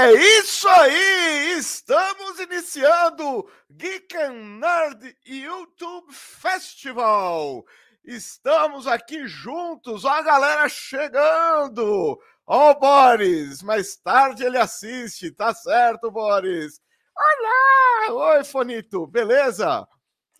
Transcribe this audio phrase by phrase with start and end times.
[0.00, 1.58] É isso aí!
[1.58, 7.64] Estamos iniciando Geek and Nerd YouTube Festival.
[8.04, 12.16] Estamos aqui juntos, ó a galera chegando.
[12.46, 16.80] Ó o Boris, mais tarde ele assiste, tá certo, Boris?
[17.16, 18.36] Olá!
[18.36, 19.84] Oi, Fonito, beleza?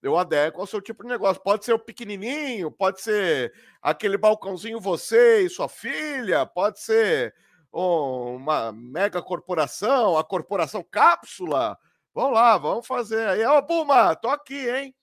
[0.02, 1.42] eu adequo ao seu tipo de negócio.
[1.42, 3.52] Pode ser o pequenininho, pode ser
[3.82, 7.34] aquele balcãozinho você e sua filha, pode ser
[7.70, 11.78] uma mega corporação, a corporação cápsula.
[12.12, 13.46] Vamos lá, vamos fazer aí.
[13.46, 14.94] Ô, Puma, tô aqui, hein?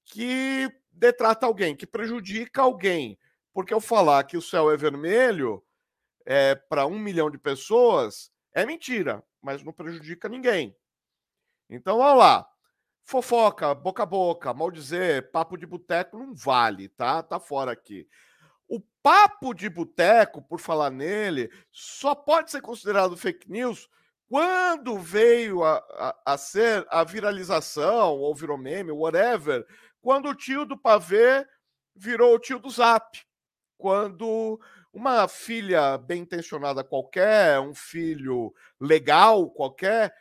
[0.05, 3.19] que detrata alguém, que prejudica alguém.
[3.53, 5.63] Porque eu falar que o céu é vermelho
[6.25, 10.77] é, para um milhão de pessoas é mentira, mas não prejudica ninguém.
[11.69, 12.49] Então, vamos lá
[13.09, 17.23] fofoca, boca a boca, mal dizer, papo de boteco não vale, tá?
[17.23, 18.07] Tá fora aqui.
[18.69, 23.89] O papo de boteco, por falar nele, só pode ser considerado fake news
[24.29, 29.67] quando veio a, a, a ser a viralização, ou virou meme, whatever,
[30.03, 31.47] quando o tio do pavê
[31.97, 33.19] virou o tio do zap.
[33.79, 34.61] Quando
[34.93, 40.15] uma filha bem intencionada qualquer, um filho legal qualquer,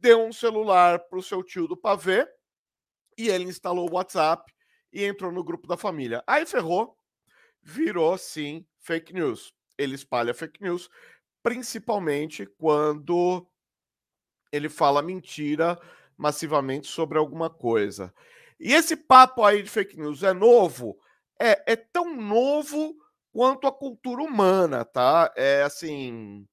[0.00, 2.26] deu um celular para o seu tio do pavê
[3.18, 4.52] e ele instalou o WhatsApp
[4.92, 6.22] e entrou no grupo da família.
[6.26, 6.96] Aí ferrou,
[7.62, 9.52] virou sim fake news.
[9.78, 10.88] Ele espalha fake news,
[11.42, 13.46] principalmente quando
[14.52, 15.78] ele fala mentira
[16.16, 18.12] massivamente sobre alguma coisa.
[18.58, 20.98] E esse papo aí de fake news é novo?
[21.40, 22.94] É, é tão novo
[23.32, 25.32] quanto a cultura humana, tá?
[25.36, 26.46] É assim.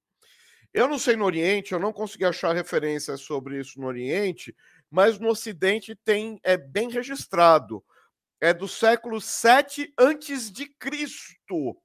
[0.77, 4.55] Eu não sei no Oriente, eu não consegui achar referências sobre isso no Oriente,
[4.91, 7.83] mas no Ocidente tem é bem registrado.
[8.39, 11.75] É do século 7 antes de Cristo.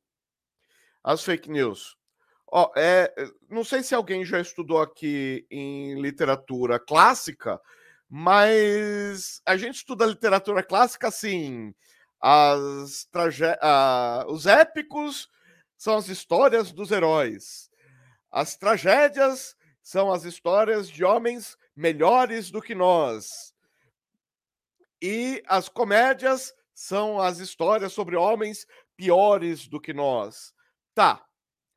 [1.03, 1.97] As fake news.
[2.47, 3.11] Ó, é,
[3.49, 7.59] não sei se alguém já estudou aqui em literatura clássica,
[8.07, 11.75] mas a gente estuda literatura clássica assim.
[12.21, 13.57] As trage...
[13.63, 15.31] Ah, os épicos
[15.79, 17.72] são as histórias dos heróis.
[18.33, 23.53] As tragédias são as histórias de homens melhores do que nós.
[25.03, 30.55] E as comédias são as histórias sobre homens piores do que nós.
[30.95, 31.25] Tá.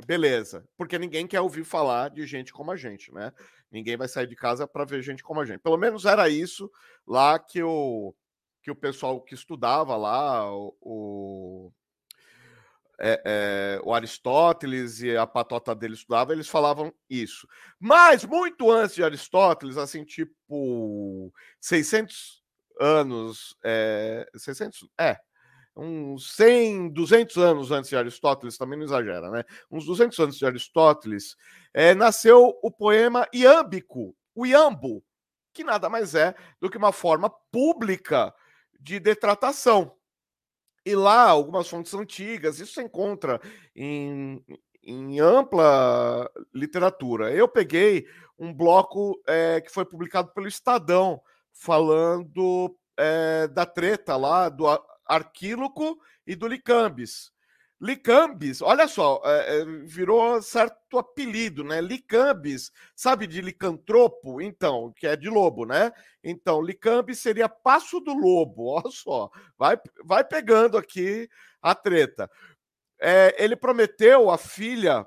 [0.06, 3.32] Beleza, porque ninguém quer ouvir falar de gente como a gente, né?
[3.72, 5.60] Ninguém vai sair de casa para ver gente como a gente.
[5.60, 6.70] Pelo menos era isso
[7.08, 8.14] lá que o,
[8.62, 11.72] que o pessoal que estudava lá, o, o,
[13.00, 17.48] é, é, o Aristóteles e a patota dele estudava, eles falavam isso.
[17.80, 22.44] Mas muito antes de Aristóteles, assim, tipo 600
[22.80, 25.18] anos, é, 600, é,
[25.76, 29.44] uns 100, 200 anos antes de Aristóteles, também não exagera, né?
[29.70, 31.36] Uns 200 anos de Aristóteles,
[31.74, 35.04] é, nasceu o poema iâmbico, o iambo,
[35.54, 38.34] que nada mais é do que uma forma pública
[38.80, 39.96] de detratação.
[40.86, 43.42] E lá, algumas fontes antigas, isso se encontra
[43.76, 44.44] em,
[44.84, 47.34] em ampla literatura.
[47.34, 48.06] Eu peguei
[48.38, 51.20] um bloco é, que foi publicado pelo Estadão,
[51.52, 54.66] falando é, da treta lá do
[55.06, 55.98] Arquíloco
[56.28, 57.32] e do Licambis.
[57.80, 61.82] Licambis, olha só, é, é, virou certo apelido, né?
[61.82, 64.42] Licambis, sabe de licantropo?
[64.42, 65.92] Então, que é de lobo, né?
[66.24, 71.30] Então, Licambis seria passo do lobo, olha só, vai, vai pegando aqui
[71.62, 72.30] a treta.
[73.00, 75.06] É, ele prometeu a filha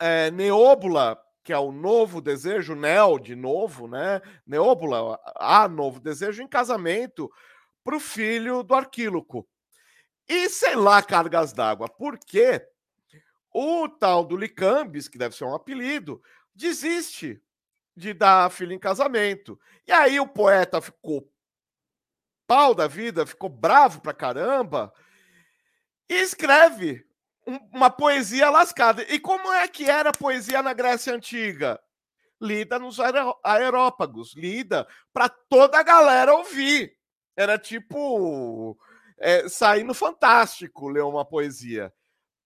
[0.00, 4.22] é, Neóbula, que é o novo desejo, Neo de novo, né?
[4.46, 7.30] Neóbula, a novo desejo, em casamento
[7.84, 9.46] para o filho do Arquíloco.
[10.32, 12.64] E sei lá, cargas d'água, porque
[13.52, 16.22] o tal do Licambis, que deve ser um apelido,
[16.54, 17.42] desiste
[17.96, 19.58] de dar a filha em casamento.
[19.88, 21.28] E aí o poeta ficou
[22.46, 24.94] pau da vida, ficou bravo pra caramba
[26.08, 27.04] e escreve
[27.72, 29.02] uma poesia lascada.
[29.12, 31.80] E como é que era a poesia na Grécia Antiga?
[32.40, 32.98] Lida nos
[33.42, 36.96] aerópagos, lida para toda a galera ouvir.
[37.36, 38.78] Era tipo
[39.20, 41.92] é, sair no Fantástico ler uma poesia.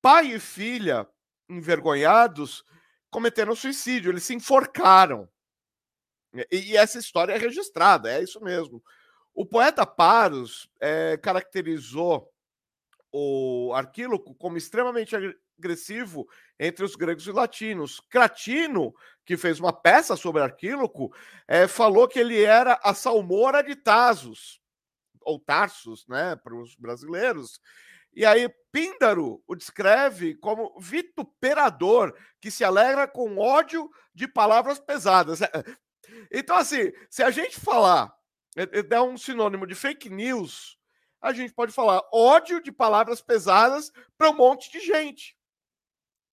[0.02, 1.08] Pai e filha,
[1.48, 2.64] envergonhados,
[3.10, 5.28] cometeram suicídio, eles se enforcaram.
[6.50, 8.82] E, e essa história é registrada, é isso mesmo.
[9.32, 12.28] O poeta Paros é, caracterizou
[13.12, 15.14] o Arquíloco como extremamente
[15.56, 16.28] agressivo
[16.58, 18.00] entre os gregos e latinos.
[18.10, 18.92] Cratino,
[19.24, 21.14] que fez uma peça sobre Arquíloco,
[21.46, 24.63] é, falou que ele era a salmoura de Tasos
[25.24, 27.60] ou Tarsus, né, para os brasileiros.
[28.12, 35.40] E aí Píndaro o descreve como vituperador, que se alegra com ódio de palavras pesadas.
[36.30, 38.14] Então, assim, se a gente falar,
[38.88, 40.78] der um sinônimo de fake news,
[41.20, 45.36] a gente pode falar ódio de palavras pesadas para um monte de gente.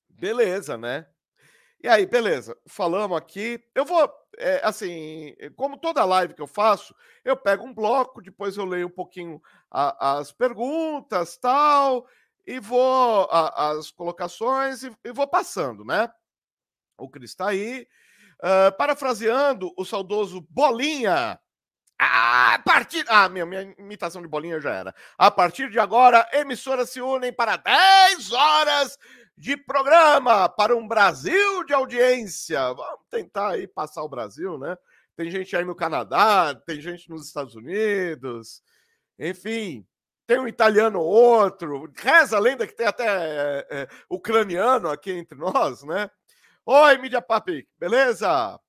[0.09, 1.07] Beleza, né?
[1.83, 3.59] E aí, beleza, falamos aqui.
[3.73, 4.07] Eu vou,
[4.37, 6.93] é, assim, como toda live que eu faço,
[7.25, 12.05] eu pego um bloco, depois eu leio um pouquinho a, as perguntas, tal,
[12.45, 16.07] e vou, a, as colocações, e, e, vou passando, né?
[16.99, 17.87] O Cris está aí.
[18.43, 21.39] Uh, parafraseando o saudoso Bolinha.
[21.97, 23.05] A partir.
[23.07, 24.95] Ah, minha, minha imitação de bolinha já era.
[25.19, 28.97] A partir de agora, emissoras se unem para 10 horas
[29.37, 32.73] de programa para um Brasil de audiência.
[32.73, 34.77] Vamos tentar aí passar o Brasil, né?
[35.15, 38.63] Tem gente aí no Canadá, tem gente nos Estados Unidos,
[39.19, 39.85] enfim,
[40.25, 41.91] tem um italiano ou outro.
[41.95, 46.09] Reza a lenda que tem até é, é, ucraniano aqui entre nós, né?
[46.65, 48.59] Oi, Mídia Papi, beleza?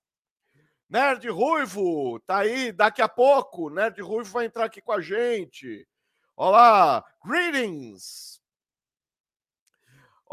[0.88, 3.70] Nerd Ruivo, tá aí daqui a pouco.
[3.70, 5.88] Nerd Ruivo vai entrar aqui com a gente.
[6.36, 8.41] Olá, greetings.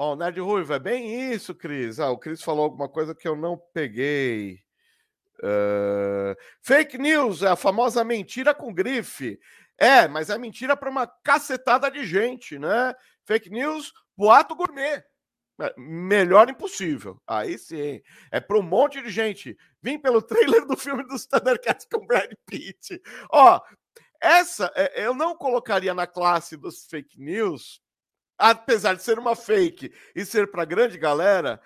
[0.02, 2.00] Ó, oh, Nerd Ruivo, é bem isso, Cris.
[2.00, 4.62] Ah, o Cris falou alguma coisa que eu não peguei.
[5.44, 6.34] Uh...
[6.62, 9.38] Fake news é a famosa mentira com grife.
[9.78, 12.96] É, mas é mentira para uma cacetada de gente, né?
[13.26, 15.04] Fake news, boato gourmet.
[15.62, 17.22] É, melhor impossível.
[17.28, 18.02] Aí sim.
[18.32, 19.58] É para um monte de gente.
[19.84, 23.02] Vim pelo trailer do filme dos Thundercats com Brad Pitt.
[23.30, 23.60] Ó,
[24.22, 27.82] essa é, eu não colocaria na classe dos fake news,
[28.40, 31.62] apesar de ser uma fake e ser para grande galera,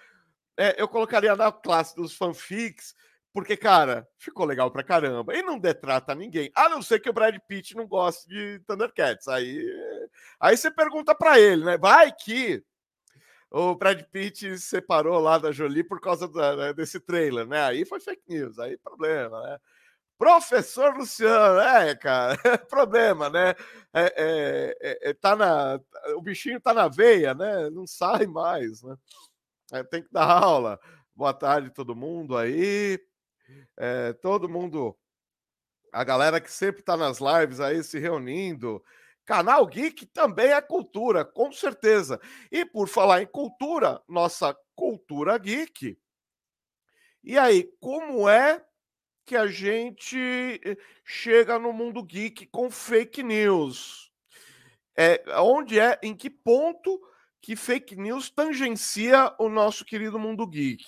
[0.58, 2.96] é, eu colocaria na classe dos fanfics,
[3.32, 5.36] porque, cara, ficou legal pra caramba.
[5.36, 6.52] E não detrata ninguém.
[6.56, 9.28] A não ser que o Brad Pitt não goste de Thundercats.
[9.28, 9.66] Aí,
[10.40, 11.78] aí você pergunta para ele, né?
[11.78, 12.64] Vai que
[13.50, 17.64] o Brad Pitt se separou lá da Jolie por causa da, né, desse trailer, né?
[17.64, 19.58] Aí foi fake news, aí problema, né?
[20.24, 23.50] Professor Luciano, é, cara, é problema, né?
[23.94, 25.78] É, é, é, é, tá na,
[26.16, 27.70] o bichinho tá na veia, né?
[27.70, 28.96] Não sai mais, né?
[29.74, 30.80] É, tem que dar aula.
[31.14, 32.98] Boa tarde, todo mundo aí.
[33.76, 34.98] É, todo mundo,
[35.92, 38.82] a galera que sempre tá nas lives aí se reunindo.
[39.26, 42.18] Canal Geek também é cultura, com certeza.
[42.50, 45.98] E por falar em cultura, nossa cultura geek.
[47.22, 48.66] E aí, como é
[49.26, 50.18] que a gente
[50.64, 54.12] eh, chega no mundo geek com fake news?
[54.96, 57.02] É, onde é, em que ponto
[57.42, 60.84] que fake news tangencia o nosso querido mundo geek?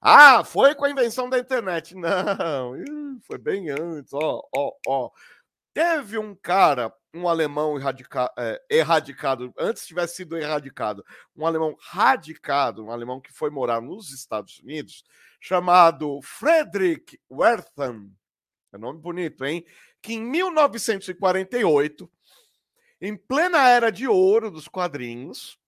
[0.00, 1.94] Ah, foi com a invenção da internet.
[1.96, 2.74] Não,
[3.26, 5.10] foi bem antes, ó, ó, ó.
[5.72, 11.04] Teve um cara, um alemão erradica, é, erradicado, antes tivesse sido erradicado,
[11.36, 15.04] um alemão radicado, um alemão que foi morar nos Estados Unidos,
[15.40, 18.10] chamado Friedrich Wertham,
[18.72, 19.64] é nome bonito, hein?
[20.02, 22.10] Que em 1948,
[23.00, 25.58] em plena era de ouro dos quadrinhos,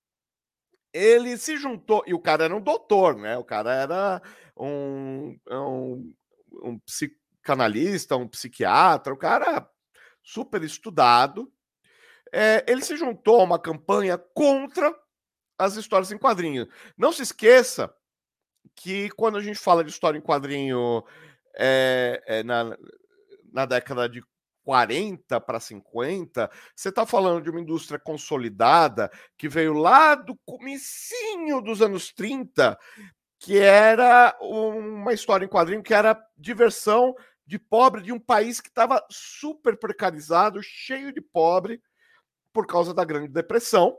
[0.93, 3.39] ele se juntou, e o cara era um doutor, né?
[3.39, 4.23] O cara era
[4.57, 6.15] um, um,
[6.63, 9.69] um psicanalista, um psiquiatra, o cara
[10.23, 11.53] super estudado.
[12.33, 14.95] É, ele se juntou a uma campanha contra
[15.59, 16.67] as histórias em quadrinho.
[16.97, 17.95] Não se esqueça
[18.75, 21.05] que quando a gente fala de história em quadrinho
[21.57, 22.77] é, é, na,
[23.53, 24.23] na década de
[24.65, 31.61] 40 para 50, você está falando de uma indústria consolidada que veio lá do comecinho
[31.61, 32.79] dos anos 30,
[33.41, 37.15] que era uma história em quadrinho que era diversão
[37.47, 41.83] de pobre de um país que estava super precarizado, cheio de pobre
[42.53, 43.97] por causa da Grande Depressão.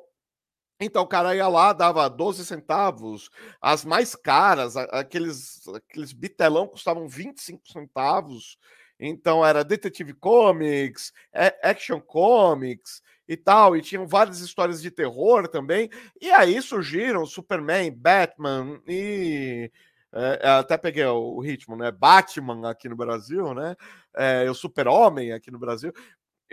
[0.80, 3.30] Então o cara ia lá, dava 12 centavos,
[3.62, 8.58] as mais caras, aqueles, aqueles bitelão custavam 25 centavos.
[9.00, 11.12] Então era Detective Comics,
[11.62, 15.90] Action Comics e tal, e tinham várias histórias de terror também.
[16.20, 19.72] E aí surgiram Superman, Batman e
[20.14, 21.92] é, até peguei o ritmo, né?
[21.92, 23.76] Batman aqui no Brasil, né?
[24.16, 25.92] É, o Super-Homem aqui no Brasil.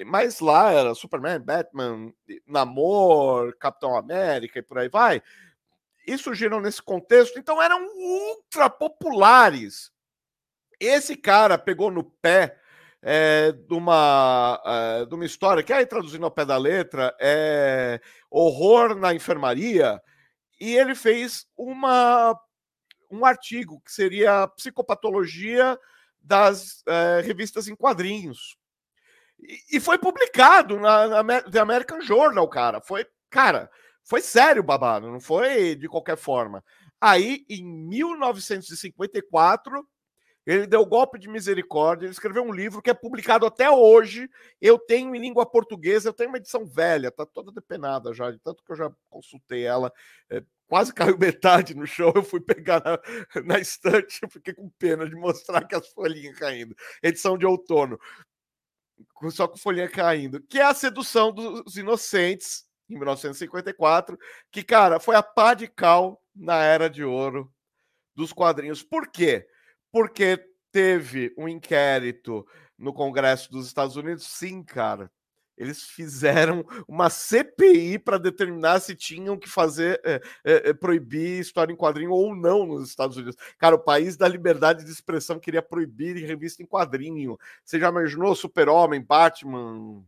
[0.06, 2.12] Mas lá era Superman, Batman,
[2.46, 5.22] Namor, Capitão América e por aí vai.
[6.06, 9.92] E surgiram nesse contexto, então eram ultra populares
[10.80, 12.58] esse cara pegou no pé
[13.02, 18.00] é, de, uma, é, de uma história que, aí traduzindo ao pé da letra, é
[18.30, 20.00] Horror na Enfermaria,
[20.58, 22.34] e ele fez uma,
[23.10, 25.78] um artigo que seria Psicopatologia
[26.20, 28.56] das é, revistas em quadrinhos.
[29.38, 32.80] E, e foi publicado na, na The American Journal, cara.
[32.80, 33.70] Foi, cara,
[34.04, 36.62] foi sério babado, não foi de qualquer forma.
[37.00, 39.86] Aí, em 1954,
[40.46, 44.28] ele deu golpe de misericórdia, ele escreveu um livro que é publicado até hoje.
[44.60, 48.38] Eu tenho em língua portuguesa, eu tenho uma edição velha, tá toda depenada já, de
[48.38, 49.92] tanto que eu já consultei ela.
[50.28, 53.00] É, quase caiu metade no show, eu fui pegar na,
[53.44, 56.76] na estante, eu fiquei com pena de mostrar que as folhinhas caindo.
[57.02, 57.98] Edição de outono,
[59.32, 60.40] só com folhinha caindo.
[60.42, 64.16] Que é a sedução dos inocentes, em 1954,
[64.52, 67.52] que, cara, foi a pá de cal na era de ouro
[68.14, 68.80] dos quadrinhos.
[68.80, 69.48] Por quê?
[69.90, 70.38] Porque
[70.70, 72.46] teve um inquérito
[72.78, 74.24] no Congresso dos Estados Unidos?
[74.24, 75.10] Sim, cara.
[75.60, 81.76] Eles fizeram uma CPI para determinar se tinham que fazer é, é, proibir história em
[81.76, 83.36] quadrinho ou não nos Estados Unidos.
[83.58, 87.38] Cara, o país da liberdade de expressão queria proibir revista em quadrinho.
[87.62, 90.02] Você já imaginou Super-Homem, Batman,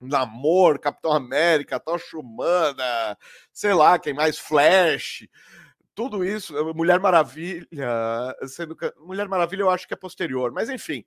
[0.00, 3.18] Namor, Capitão América, Tocha Humana,
[3.52, 4.38] sei lá, quem mais?
[4.38, 5.28] Flash
[5.98, 7.66] tudo isso, Mulher Maravilha,
[8.46, 11.04] sendo Mulher Maravilha eu acho que é posterior, mas enfim,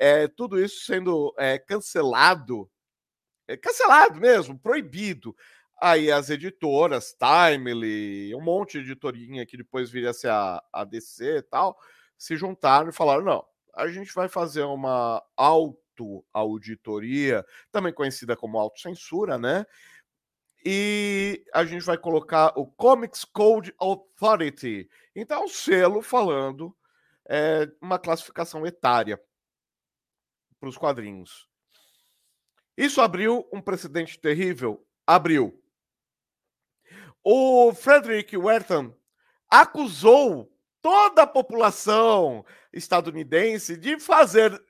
[0.00, 2.66] é, tudo isso sendo é, cancelado,
[3.56, 5.34] cancelado mesmo, proibido.
[5.80, 10.84] Aí as editoras, Timely, um monte de editorinha que depois viria a ser a, a
[10.84, 11.76] DC e tal,
[12.16, 13.44] se juntaram e falaram: não,
[13.74, 19.66] a gente vai fazer uma auto-auditoria, também conhecida como autocensura, né?
[20.64, 24.88] e a gente vai colocar o Comics Code Authority.
[25.14, 26.74] Então, um selo falando
[27.28, 29.20] é, uma classificação etária
[30.60, 31.48] para os quadrinhos.
[32.76, 34.86] Isso abriu um precedente terrível?
[35.06, 35.58] Abriu.
[37.22, 38.94] O Frederick Wertham
[39.48, 40.50] acusou
[40.80, 44.60] toda a população estadunidense de fazer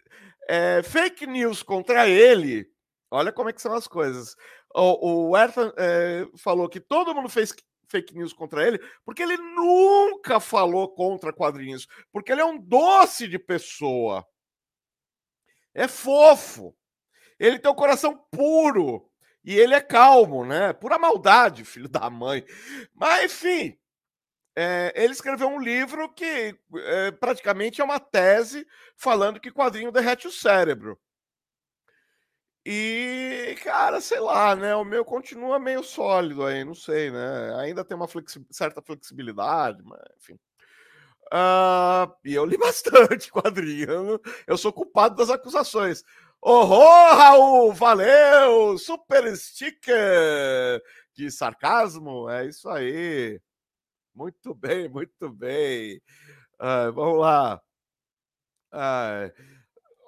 [0.49, 2.71] é, fake news contra ele.
[3.11, 4.37] Olha como é que são as coisas.
[4.75, 7.55] O, o é, falou que todo mundo fez
[7.89, 13.29] fake news contra ele, porque ele nunca falou contra quadrinhos, porque ele é um doce
[13.29, 14.27] de pessoa.
[15.75, 16.75] É fofo.
[17.43, 19.05] Ele tem o um coração puro.
[19.45, 20.73] E ele é calmo, né?
[20.73, 22.45] Pura maldade, filho da mãe.
[22.95, 23.77] Mas, enfim,
[24.55, 28.65] é, ele escreveu um livro que é, praticamente é uma tese
[28.97, 30.97] falando que quadrinho derrete o cérebro.
[32.65, 34.77] E, cara, sei lá, né?
[34.77, 37.57] O meu continua meio sólido aí, não sei, né?
[37.57, 40.39] Ainda tem uma flexi certa flexibilidade, mas enfim.
[41.33, 44.21] Uh, e eu li bastante quadrinho.
[44.47, 46.05] Eu sou culpado das acusações.
[46.45, 47.73] Horror, Raul!
[47.73, 48.77] Valeu!
[48.77, 50.83] Super sticker
[51.15, 52.29] de sarcasmo.
[52.29, 53.41] É isso aí.
[54.13, 56.03] Muito bem, muito bem.
[56.55, 57.63] Uh, vamos lá.
[58.73, 59.33] Uh,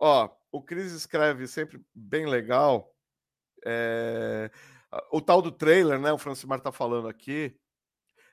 [0.00, 2.93] ó, o Cris escreve sempre bem legal.
[3.64, 4.50] É,
[5.12, 6.12] o tal do trailer, né?
[6.12, 7.57] O Francimar tá falando aqui.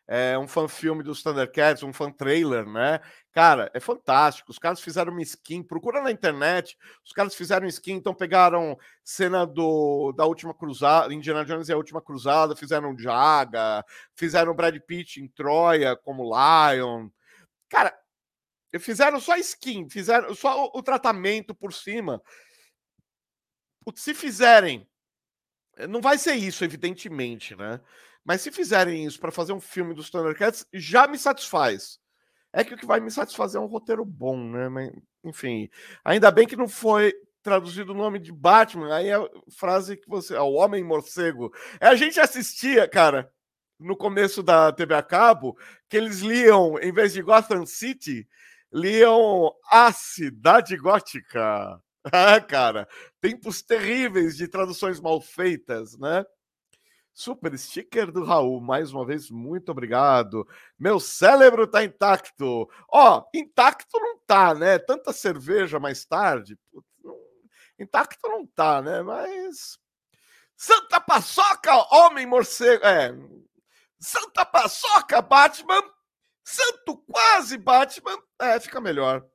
[0.08, 3.00] É um fan filme dos Thundercats, um fan trailer, né?
[3.31, 4.51] Cara, é fantástico.
[4.51, 6.77] Os caras fizeram uma skin, procura na internet.
[7.05, 11.77] Os caras fizeram skin, então pegaram cena do da última cruzada, Indiana Jones e a
[11.77, 17.10] última cruzada, fizeram Jaga, fizeram Brad Pitt em Troia como Lion.
[17.70, 17.96] Cara,
[18.79, 22.22] Fizeram só skin, fizeram só o, o tratamento por cima.
[23.96, 24.88] Se fizerem,
[25.75, 27.81] eh, não vai ser isso, evidentemente, né?
[28.23, 31.99] Mas se fizerem isso para fazer um filme dos Thundercats, já me satisfaz.
[32.53, 34.69] É que o que vai me satisfazer é um roteiro bom, né?
[34.69, 34.91] Mas,
[35.23, 35.69] enfim,
[36.03, 38.93] ainda bem que não foi traduzido o nome de Batman.
[38.93, 40.35] Aí a frase que você.
[40.35, 41.51] o Homem Morcego.
[41.79, 43.31] É, a gente assistia, cara,
[43.79, 45.57] no começo da TV a cabo,
[45.89, 48.27] que eles liam, em vez de Gotham City,
[48.71, 51.81] liam A Cidade Gótica.
[52.11, 52.87] Ah, cara,
[53.19, 56.25] tempos terríveis de traduções mal feitas, né?
[57.13, 60.48] Super sticker do Raul, mais uma vez, muito obrigado.
[60.80, 62.70] Meu cérebro tá intacto.
[62.89, 64.80] Ó, intacto não tá, né?
[64.80, 66.58] Tanta cerveja mais tarde.
[67.80, 69.01] Intacto não tá, né?
[69.01, 69.77] Mas.
[70.56, 72.86] Santa Paçoca, homem morcego.
[72.86, 73.12] É.
[74.00, 75.84] Santa Paçoca, Batman
[76.44, 78.18] Santo quase Batman.
[78.39, 79.25] É, fica melhor.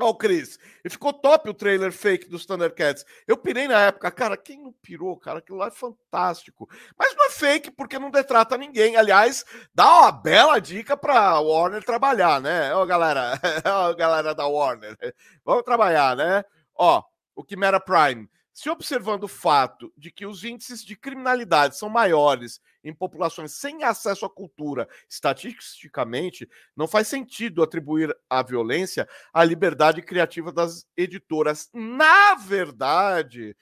[0.00, 0.58] Ó, oh, o Cris.
[0.84, 3.04] E ficou top o trailer fake dos Thundercats.
[3.26, 4.10] Eu pirei na época.
[4.12, 5.40] Cara, quem não pirou, cara?
[5.40, 6.68] Aquilo lá é fantástico.
[6.96, 8.96] Mas não é fake porque não detrata ninguém.
[8.96, 12.72] Aliás, dá uma bela dica pra Warner trabalhar, né?
[12.74, 13.40] Ó, oh, galera.
[13.66, 14.96] Ó, oh, galera da Warner.
[15.44, 16.44] Vamos trabalhar, né?
[16.76, 17.02] Ó,
[17.34, 18.28] o Chimera Prime.
[18.60, 23.84] Se observando o fato de que os índices de criminalidade são maiores em populações sem
[23.84, 31.70] acesso à cultura, estatisticamente, não faz sentido atribuir a violência à liberdade criativa das editoras.
[31.72, 33.56] Na verdade,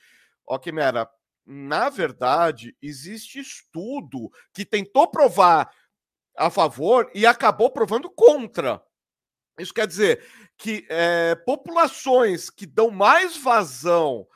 [0.46, 1.06] ó, Quimera,
[1.44, 5.70] na verdade, existe estudo que tentou provar
[6.34, 8.82] a favor e acabou provando contra.
[9.58, 14.26] Isso quer dizer que é, populações que dão mais vazão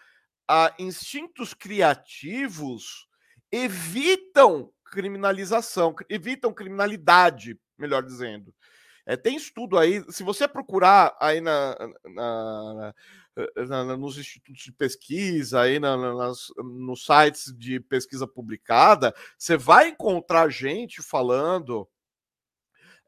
[0.52, 3.06] a instintos criativos
[3.52, 8.52] evitam criminalização, evitam criminalidade, melhor dizendo.
[9.06, 12.94] É, tem estudo aí, se você procurar aí na, na,
[13.56, 20.48] na, nos institutos de pesquisa, aí nas, nos sites de pesquisa publicada, você vai encontrar
[20.48, 21.88] gente falando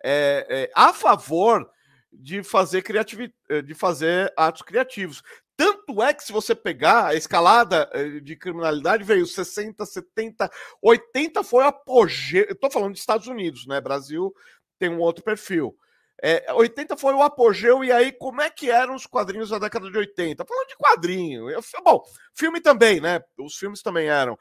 [0.05, 1.68] é, é, a favor
[2.12, 5.24] de fazer criatividade, de fazer atos criativos.
[5.62, 10.51] Tanto é que, se você pegar a escalada eh, de criminalidade, veio 60, 70,
[10.83, 12.44] 80 foi apogeu.
[12.51, 13.81] Estou falando dos Estados Unidos, né?
[13.81, 14.35] Brasil
[14.77, 15.72] tem um outro perfil.
[16.20, 19.88] É, 80 foi o apogeu, e aí como é que eram os quadrinhos da década
[19.88, 20.44] de 80?
[20.44, 21.48] Falando de quadrinho.
[21.48, 22.03] Eu, bom,
[22.35, 23.20] filme também, né?
[23.38, 24.37] Os filmes também eram.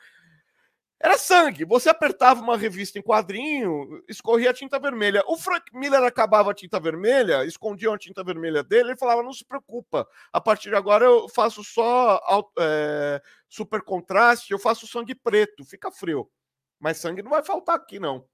[1.04, 1.66] Era sangue.
[1.66, 5.24] Você apertava uma revista em quadrinho, escorria a tinta vermelha.
[5.26, 9.34] O Frank Miller acabava a tinta vermelha, escondia a tinta vermelha dele, ele falava: não
[9.34, 12.22] se preocupa, a partir de agora eu faço só
[12.60, 16.30] é, super contraste, eu faço sangue preto, fica frio.
[16.80, 18.28] Mas sangue não vai faltar aqui, não.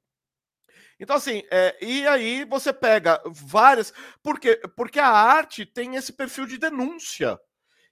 [0.99, 3.93] Então, assim, é, e aí você pega várias.
[4.21, 4.60] Por quê?
[4.75, 7.39] Porque a arte tem esse perfil de denúncia.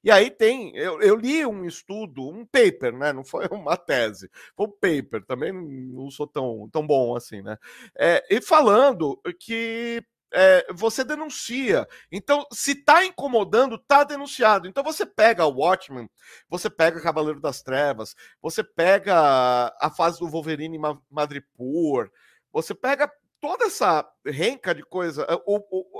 [0.05, 3.11] E aí tem, eu, eu, li um estudo, um paper, né?
[3.11, 7.57] Não foi uma tese, foi um paper, também não sou tão, tão bom assim, né?
[7.97, 11.87] É, e falando que é, você denuncia.
[12.11, 14.67] Então, se está incomodando, está denunciado.
[14.67, 16.07] Então, você pega o Watchmen,
[16.47, 20.77] você pega Cavaleiro das Trevas, você pega a fase do Wolverine
[21.09, 22.11] Madripoor,
[22.53, 25.25] você pega toda essa renca de coisa,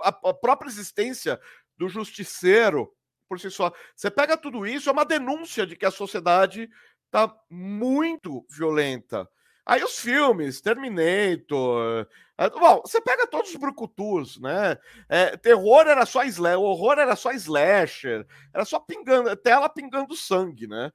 [0.04, 1.40] a, a própria existência
[1.76, 2.94] do Justiceiro,
[3.28, 3.72] por si só.
[3.96, 6.70] Você pega tudo isso, é uma denúncia de que a sociedade
[7.06, 9.28] está muito violenta.
[9.66, 12.08] Aí os filmes, Terminator.
[12.38, 14.78] É, bom, você pega todos os brucutus, né?
[15.10, 20.68] É, terror era só slash, horror era só slasher, era só pingando, tela pingando sangue,
[20.68, 20.92] né?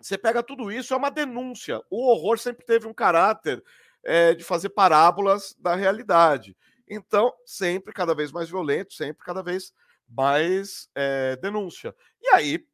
[0.00, 1.82] Você pega tudo isso, é uma denúncia.
[1.90, 3.62] O horror sempre teve um caráter
[4.04, 6.56] é, de fazer parábolas da realidade.
[6.88, 9.72] Então, sempre cada vez mais violento, sempre cada vez
[10.08, 11.94] mais é, denúncia.
[12.20, 12.66] E aí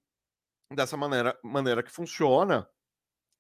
[0.75, 2.67] dessa maneira, maneira que funciona.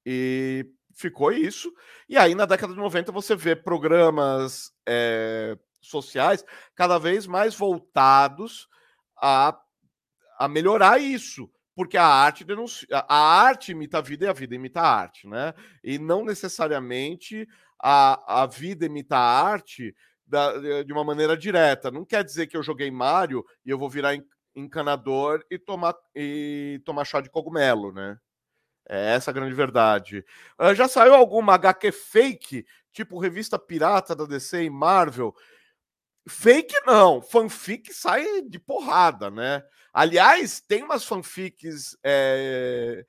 [0.04, 1.72] E ficou isso.
[2.08, 8.68] E aí, na década de 90, você vê programas é, sociais cada vez mais voltados
[9.20, 9.58] a,
[10.38, 11.50] a melhorar isso.
[11.74, 15.26] Porque a arte denuncia, a arte imita a vida e a vida imita a arte,
[15.26, 15.54] né?
[15.82, 17.48] E não necessariamente
[17.82, 19.94] a, a vida imita a arte
[20.32, 21.90] da, de uma maneira direta.
[21.90, 24.16] Não quer dizer que eu joguei Mario e eu vou virar
[24.56, 28.18] encanador e tomar, e tomar chá de cogumelo, né?
[28.88, 30.24] É essa a grande verdade.
[30.58, 35.34] Uh, já saiu alguma HQ fake, tipo revista pirata da DC e Marvel?
[36.26, 39.62] Fake não, fanfic sai de porrada, né?
[39.92, 43.04] Aliás, tem umas fanfics é,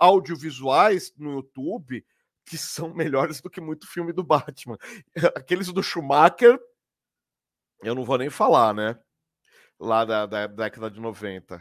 [0.00, 2.04] audiovisuais no YouTube
[2.46, 4.78] que são melhores do que muito filme do Batman.
[5.36, 6.58] Aqueles do Schumacher,
[7.82, 8.98] eu não vou nem falar, né?
[9.78, 11.60] Lá da, da década de 90.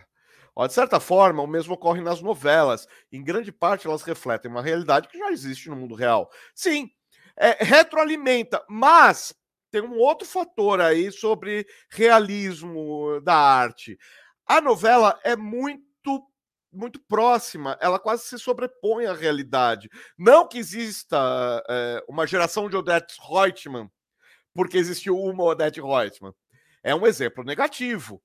[0.56, 2.88] Ó, de certa forma, o mesmo ocorre nas novelas.
[3.12, 6.30] Em grande parte, elas refletem uma realidade que já existe no mundo real.
[6.54, 6.90] Sim,
[7.36, 9.36] é, retroalimenta, mas
[9.70, 13.98] tem um outro fator aí sobre realismo da arte.
[14.48, 15.85] A novela é muito
[16.76, 19.90] muito próxima, ela quase se sobrepõe à realidade.
[20.18, 23.90] Não que exista é, uma geração de Odette Reutemann,
[24.54, 26.34] porque existiu uma Odette Reutemann.
[26.84, 28.22] É um exemplo negativo.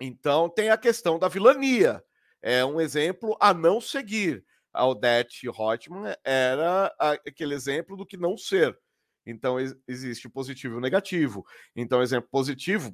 [0.00, 2.02] Então tem a questão da vilania.
[2.42, 4.44] É um exemplo a não seguir.
[4.72, 8.78] A Odette Reutemann era aquele exemplo do que não ser.
[9.26, 9.56] Então
[9.86, 11.44] existe o positivo e o negativo.
[11.76, 12.92] Então, exemplo positivo,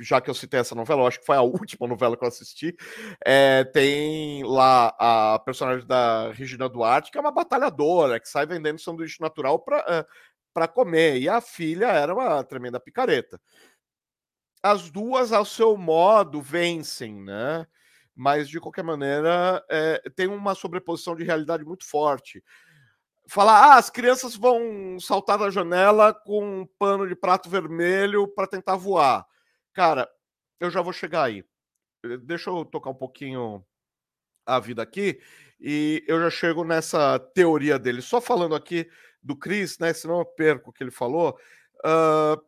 [0.00, 2.74] já que eu citei essa novela, acho que foi a última novela que eu assisti,
[3.24, 8.80] é, tem lá a personagem da Regina Duarte, que é uma batalhadora, que sai vendendo
[8.80, 10.06] sanduíche natural para
[10.58, 11.18] uh, comer.
[11.18, 13.40] E a filha era uma tremenda picareta
[14.66, 17.66] as duas, ao seu modo, vencem, né?
[18.14, 22.42] Mas, de qualquer maneira, é, tem uma sobreposição de realidade muito forte.
[23.28, 28.46] Falar, ah, as crianças vão saltar da janela com um pano de prato vermelho para
[28.46, 29.26] tentar voar.
[29.72, 30.08] Cara,
[30.60, 31.44] eu já vou chegar aí.
[32.04, 33.64] Eh, deixa eu tocar um pouquinho
[34.46, 35.20] a vida aqui
[35.60, 38.00] e eu já chego nessa teoria dele.
[38.00, 38.88] Só falando aqui
[39.22, 39.92] do Chris, né?
[39.92, 41.36] Senão eu perco o que ele falou.
[41.84, 42.40] Uh...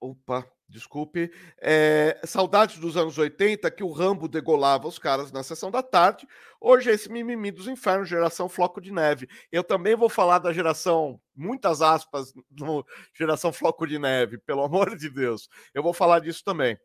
[0.00, 1.30] Opa, desculpe,
[1.60, 6.26] é, saudades dos anos 80 que o Rambo degolava os caras na sessão da tarde.
[6.58, 9.28] Hoje é esse mimimi dos infernos, geração Floco de Neve.
[9.52, 14.96] Eu também vou falar da geração, muitas aspas, no geração Floco de Neve, pelo amor
[14.96, 15.48] de Deus.
[15.74, 16.78] Eu vou falar disso também.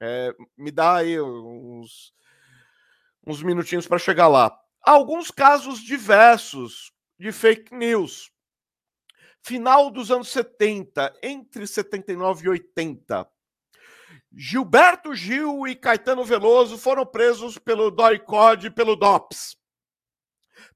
[0.00, 2.12] É, me dá aí uns,
[3.26, 4.56] uns minutinhos para chegar lá.
[4.82, 8.30] Alguns casos diversos de fake news
[9.46, 13.28] final dos anos 70, entre 79 e 80.
[14.32, 19.56] Gilberto Gil e Caetano Veloso foram presos pelo DOI-COD e pelo DOPS.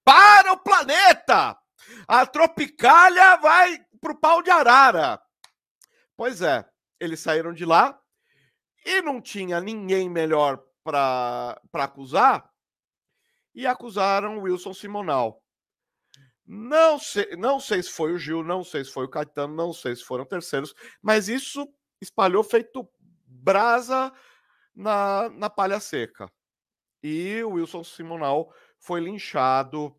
[0.04, 1.58] Para o planeta!
[2.06, 5.20] A Tropicália vai pro pau de arara.
[6.16, 6.64] Pois é,
[7.00, 8.00] eles saíram de lá
[8.86, 12.48] e não tinha ninguém melhor para acusar
[13.52, 15.39] e acusaram Wilson Simonal.
[16.52, 19.72] Não sei, não sei se foi o Gil, não sei se foi o Caetano, não
[19.72, 22.90] sei se foram terceiros, mas isso espalhou feito
[23.24, 24.12] brasa
[24.74, 26.28] na, na palha seca.
[27.04, 29.94] E o Wilson Simonal foi linchado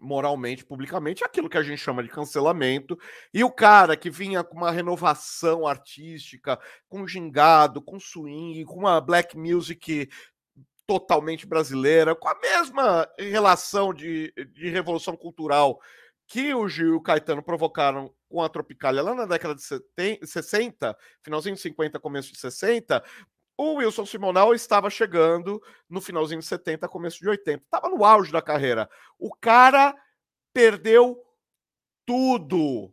[0.00, 2.98] moralmente, publicamente, aquilo que a gente chama de cancelamento.
[3.34, 6.58] E o cara que vinha com uma renovação artística,
[6.88, 10.08] com gingado, com swing, com uma black music
[10.86, 15.80] totalmente brasileira, com a mesma relação de, de revolução cultural
[16.28, 20.26] que o Gil e o Caetano provocaram com a Tropicália lá na década de 70,
[20.26, 23.02] 60, finalzinho de 50, começo de 60,
[23.56, 27.64] o Wilson Simonal estava chegando no finalzinho de 70, começo de 80.
[27.64, 28.88] Estava no auge da carreira.
[29.18, 29.94] O cara
[30.52, 31.18] perdeu
[32.04, 32.92] tudo.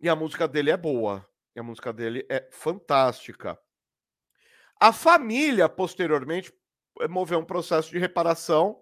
[0.00, 1.28] E a música dele é boa.
[1.56, 3.58] E a música dele é fantástica.
[4.80, 6.52] A família, posteriormente,
[7.00, 8.80] eh, moveu um processo de reparação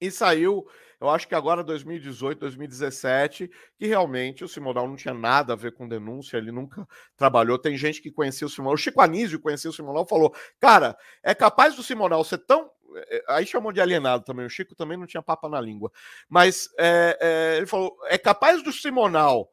[0.00, 0.66] e saiu,
[1.00, 5.72] eu acho que agora 2018, 2017, que realmente o Simonal não tinha nada a ver
[5.72, 7.58] com denúncia, ele nunca trabalhou.
[7.58, 11.34] Tem gente que conhecia o Simonal, o Chico Anísio conhecia o Simonal, falou: "Cara, é
[11.34, 14.46] capaz do Simonal ser tão eh, aí chamou de alienado também.
[14.46, 15.90] O Chico também não tinha papa na língua.
[16.28, 19.50] Mas é, é, ele falou: é capaz do Simonal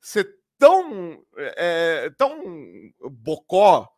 [0.00, 2.42] ser tão, é, tão
[3.10, 3.88] bocó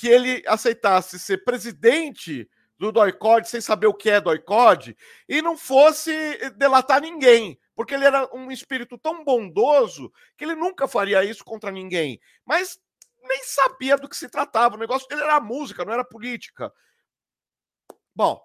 [0.00, 4.96] que ele aceitasse ser presidente do DOICOD sem saber o que é DOICOD
[5.28, 6.10] e não fosse
[6.56, 11.70] delatar ninguém, porque ele era um espírito tão bondoso que ele nunca faria isso contra
[11.70, 12.80] ninguém, mas
[13.22, 14.76] nem sabia do que se tratava.
[14.76, 16.72] O negócio dele era música, não era política.
[18.16, 18.40] Bom,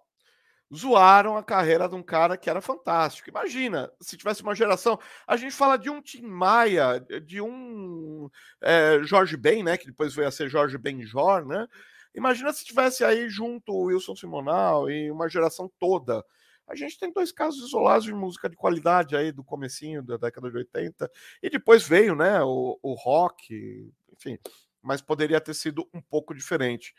[0.74, 3.30] zoaram a carreira de um cara que era fantástico.
[3.30, 5.00] Imagina, se tivesse uma geração.
[5.28, 8.30] A gente fala de um Tim Maia, de um
[8.62, 9.78] é, Jorge Ben, né?
[9.78, 11.68] Que depois veio a ser Jorge Benjor, né?
[12.16, 16.24] Imagina se tivesse aí junto o Wilson Simonal e uma geração toda.
[16.68, 20.50] A gente tem dois casos isolados de música de qualidade aí do comecinho da década
[20.50, 21.12] de 80.
[21.44, 24.40] E depois veio, né, o, o rock, enfim,
[24.86, 26.94] mas poderia ter sido um pouco diferente.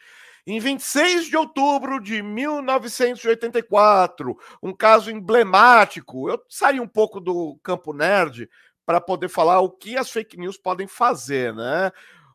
[0.45, 6.29] Em 26 de outubro de 1984, um caso emblemático.
[6.29, 8.51] Eu saí um pouco do campo nerd
[8.85, 11.93] para poder falar o que as fake news podem fazer, né?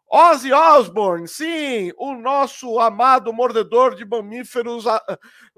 [0.09, 5.01] Ozzy Osbourne, sim, o nosso amado mordedor de mamíferos ah,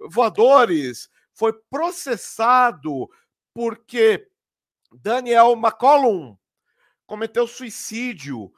[0.10, 3.10] voadores, foi processado
[3.51, 4.27] porque
[4.91, 6.38] Daniel McCollum
[7.08, 8.53] cometeu suicídio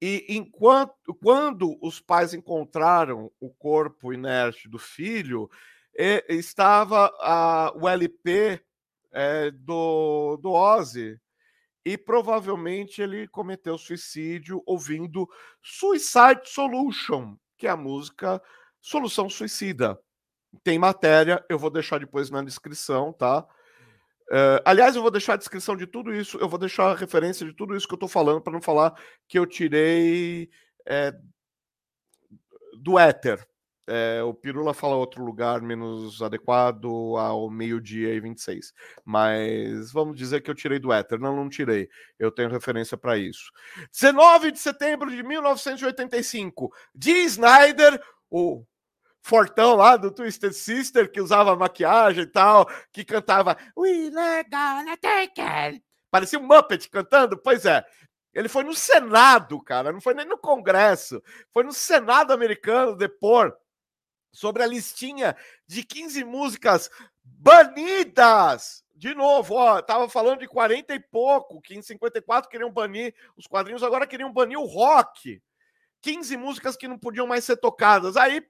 [0.00, 5.50] e enquanto quando os pais encontraram o corpo inerte do filho,
[6.28, 8.60] estava a, o LP
[9.12, 11.20] é, do, do Ozzy
[11.84, 15.28] e provavelmente ele cometeu suicídio ouvindo
[15.62, 18.40] Suicide Solution, que é a música
[18.80, 19.98] Solução Suicida.
[20.64, 23.46] Tem matéria, eu vou deixar depois na descrição, tá?
[24.30, 27.44] Uh, aliás, eu vou deixar a descrição de tudo isso, eu vou deixar a referência
[27.44, 28.94] de tudo isso que eu tô falando, para não falar
[29.26, 30.48] que eu tirei
[30.86, 31.12] é,
[32.80, 33.44] do éter,
[33.92, 38.72] é, o Pirula fala outro lugar menos adequado ao meio-dia e 26.
[39.04, 41.18] Mas vamos dizer que eu tirei do éter.
[41.18, 41.88] Não, não tirei.
[42.16, 43.50] Eu tenho referência para isso.
[43.90, 46.72] 19 de setembro de 1985.
[46.94, 48.64] Dee Snyder, o
[49.22, 55.40] fortão lá do Twisted Sister, que usava maquiagem e tal, que cantava We gonna take
[55.40, 55.82] it.
[56.10, 57.38] Parecia um Muppet cantando?
[57.38, 57.84] Pois é.
[58.32, 61.22] Ele foi no Senado, cara, não foi nem no Congresso.
[61.52, 63.56] Foi no Senado americano depor
[64.32, 66.90] sobre a listinha de 15 músicas
[67.24, 68.84] banidas.
[68.94, 73.46] De novo, ó, tava falando de 40 e pouco, que em 54 queriam banir os
[73.46, 75.42] quadrinhos, agora queriam banir o rock.
[76.02, 78.16] 15 músicas que não podiam mais ser tocadas.
[78.16, 78.46] Aí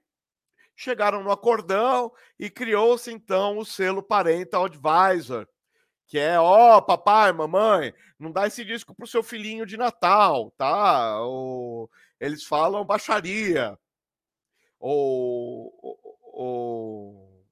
[0.81, 5.47] chegaram no acordão e criou-se então o selo Parental Advisor,
[6.07, 11.19] que é, ó, papai, mamãe, não dá esse disco pro seu filhinho de Natal, tá?
[11.21, 11.89] Ou,
[12.19, 13.77] eles falam baixaria
[14.81, 15.71] o,
[16.33, 17.43] o,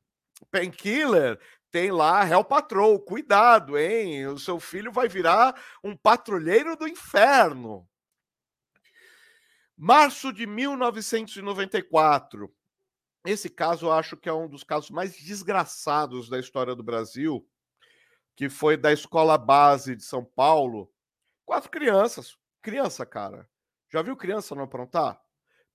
[0.41, 1.39] o Painkiller
[1.71, 2.99] tem lá Hell Patrol.
[2.99, 4.25] Cuidado, hein?
[4.27, 7.87] O seu filho vai virar um patrulheiro do inferno.
[9.77, 12.51] Março de 1994.
[13.25, 17.47] Esse caso eu acho que é um dos casos mais desgraçados da história do Brasil,
[18.35, 20.91] que foi da escola base de São Paulo.
[21.45, 22.37] Quatro crianças.
[22.61, 23.49] Criança, cara.
[23.91, 25.19] Já viu criança não aprontar?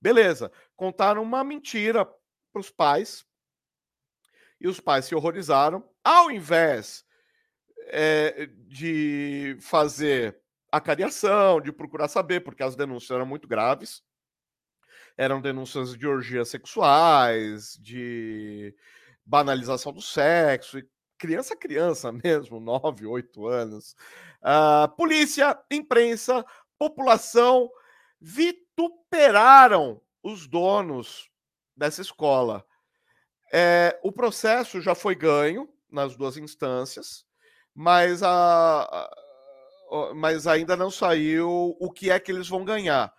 [0.01, 3.25] Beleza, contaram uma mentira para os pais
[4.59, 5.87] e os pais se horrorizaram.
[6.03, 7.05] Ao invés
[7.87, 10.39] é, de fazer
[10.71, 14.03] a cariação, de procurar saber, porque as denúncias eram muito graves,
[15.17, 18.75] eram denúncias de orgias sexuais, de
[19.25, 20.81] banalização do sexo,
[21.17, 23.95] criança criança mesmo, 9, 8 anos.
[24.41, 26.45] Uh, polícia, imprensa,
[26.77, 27.69] população
[28.19, 31.29] vituperaram os donos
[31.75, 32.65] dessa escola.
[33.53, 37.25] É, o processo já foi ganho nas duas instâncias,
[37.73, 43.13] mas, a, a, mas ainda não saiu o que é que eles vão ganhar.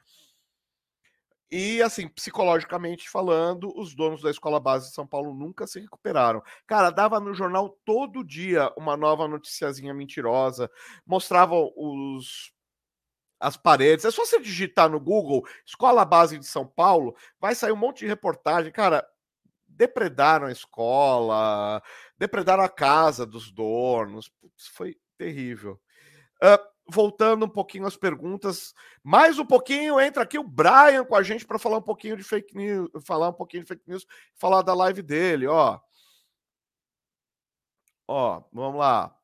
[1.51, 6.43] E, assim, psicologicamente falando, os donos da escola base de São Paulo nunca se recuperaram.
[6.67, 10.71] Cara, dava no jornal todo dia uma nova noticiazinha mentirosa,
[11.07, 12.53] mostravam os
[13.39, 14.05] as paredes.
[14.05, 18.01] É só você digitar no Google Escola Base de São Paulo, vai sair um monte
[18.01, 18.73] de reportagem.
[18.73, 19.07] Cara,
[19.69, 21.83] depredaram a escola,
[22.19, 24.29] depredaram a casa dos donos.
[24.29, 25.81] Putz, foi terrível.
[26.43, 31.23] Uh, voltando um pouquinho às perguntas, mais um pouquinho entra aqui o Brian com a
[31.23, 34.63] gente para falar um pouquinho de fake news, falar um pouquinho de fake news, falar
[34.63, 35.81] da live dele, ó.
[38.09, 39.17] Ó, vamos lá.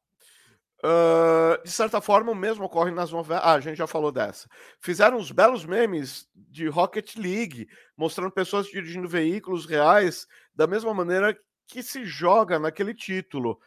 [0.85, 3.45] Uh, de certa forma, o mesmo ocorre nas novelas.
[3.45, 4.49] Ah, a gente já falou dessa.
[4.81, 11.39] Fizeram uns belos memes de Rocket League, mostrando pessoas dirigindo veículos reais da mesma maneira
[11.69, 13.61] que se joga naquele título.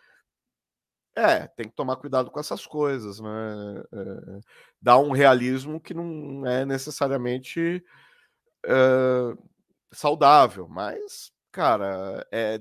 [1.18, 3.30] É, tem que tomar cuidado com essas coisas, né?
[3.94, 4.40] É,
[4.82, 7.82] dá um realismo que não é necessariamente
[8.66, 9.36] é,
[9.94, 12.60] saudável, mas, cara, é,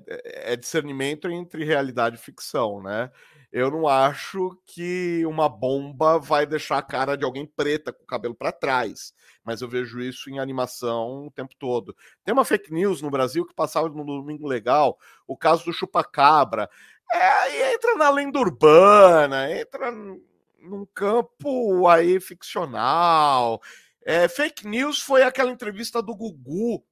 [0.53, 3.11] é discernimento entre realidade e ficção, né?
[3.55, 8.07] Eu não acho que uma bomba vai deixar a cara de alguém preta com o
[8.07, 9.15] cabelo para trás,
[9.45, 11.95] mas eu vejo isso em animação o tempo todo.
[12.25, 16.69] Tem uma fake news no Brasil que passava no Domingo Legal, o caso do chupacabra.
[17.13, 23.63] É, entra na lenda urbana, entra num campo aí ficcional.
[24.05, 26.85] É, fake news foi aquela entrevista do Gugu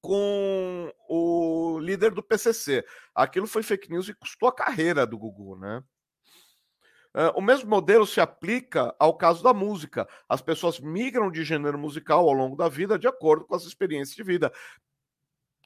[0.00, 2.84] com o líder do PCC.
[3.14, 5.82] Aquilo foi fake news e custou a carreira do Gugu, né?
[7.34, 10.08] O mesmo modelo se aplica ao caso da música.
[10.26, 14.16] As pessoas migram de gênero musical ao longo da vida de acordo com as experiências
[14.16, 14.50] de vida.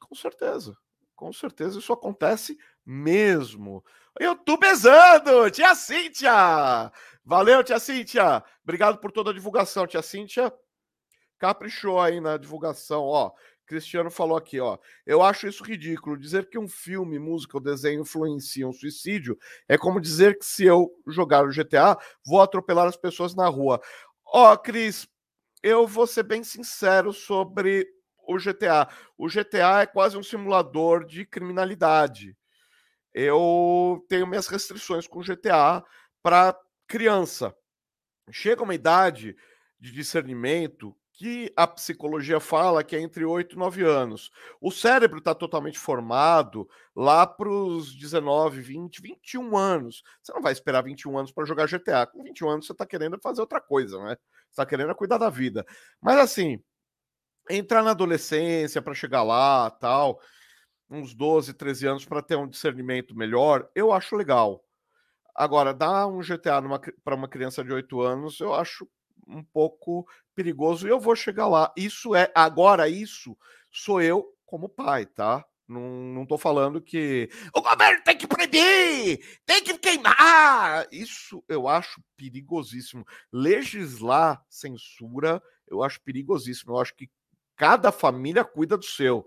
[0.00, 0.76] Com certeza,
[1.14, 3.84] com certeza isso acontece mesmo.
[4.20, 5.48] YouTubezando!
[5.52, 6.90] Tia Cíntia!
[7.24, 8.42] Valeu, tia Cíntia!
[8.64, 10.52] Obrigado por toda a divulgação, tia Cíntia.
[11.38, 13.32] Caprichou aí na divulgação, ó.
[13.66, 14.78] Cristiano falou aqui, ó.
[15.04, 16.16] Eu acho isso ridículo.
[16.16, 19.36] Dizer que um filme, música ou desenho influencia um suicídio
[19.68, 23.80] é como dizer que se eu jogar o GTA, vou atropelar as pessoas na rua.
[24.24, 25.08] Ó, Cris,
[25.62, 27.86] eu vou ser bem sincero sobre
[28.26, 28.88] o GTA.
[29.18, 32.36] O GTA é quase um simulador de criminalidade.
[33.12, 35.82] Eu tenho minhas restrições com o GTA
[36.22, 37.54] para criança.
[38.30, 39.36] Chega uma idade
[39.78, 44.30] de discernimento que a psicologia fala que é entre 8 e 9 anos.
[44.60, 50.02] O cérebro está totalmente formado lá para os 19, 20, 21 anos.
[50.22, 52.06] Você não vai esperar 21 anos para jogar GTA.
[52.06, 54.10] Com 21 anos você está querendo fazer outra coisa, né?
[54.10, 55.64] Você está querendo cuidar da vida.
[56.02, 56.62] Mas assim,
[57.48, 60.20] entrar na adolescência para chegar lá, tal,
[60.90, 64.62] uns 12, 13 anos para ter um discernimento melhor, eu acho legal.
[65.34, 66.60] Agora, dar um GTA
[67.02, 68.86] para uma criança de 8 anos, eu acho
[69.26, 71.72] um pouco perigoso e eu vou chegar lá.
[71.76, 73.36] Isso é agora isso
[73.72, 75.44] sou eu como pai, tá?
[75.68, 80.86] Não, não tô falando que o governo tem que proibir, tem que queimar.
[80.92, 83.04] Isso eu acho perigosíssimo.
[83.32, 86.74] Legislar censura, eu acho perigosíssimo.
[86.74, 87.10] Eu acho que
[87.56, 89.26] cada família cuida do seu.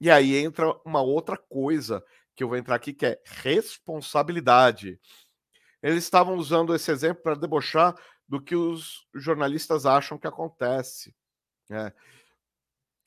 [0.00, 2.04] E aí entra uma outra coisa
[2.36, 5.00] que eu vou entrar aqui, que é responsabilidade.
[5.82, 7.94] Eles estavam usando esse exemplo para debochar
[8.28, 11.14] do que os jornalistas acham que acontece.
[11.70, 11.92] É,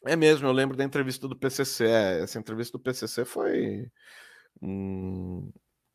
[0.06, 1.86] é mesmo, eu lembro da entrevista do PCC.
[1.86, 3.90] É, essa entrevista do PCC foi.
[4.62, 5.52] Hum...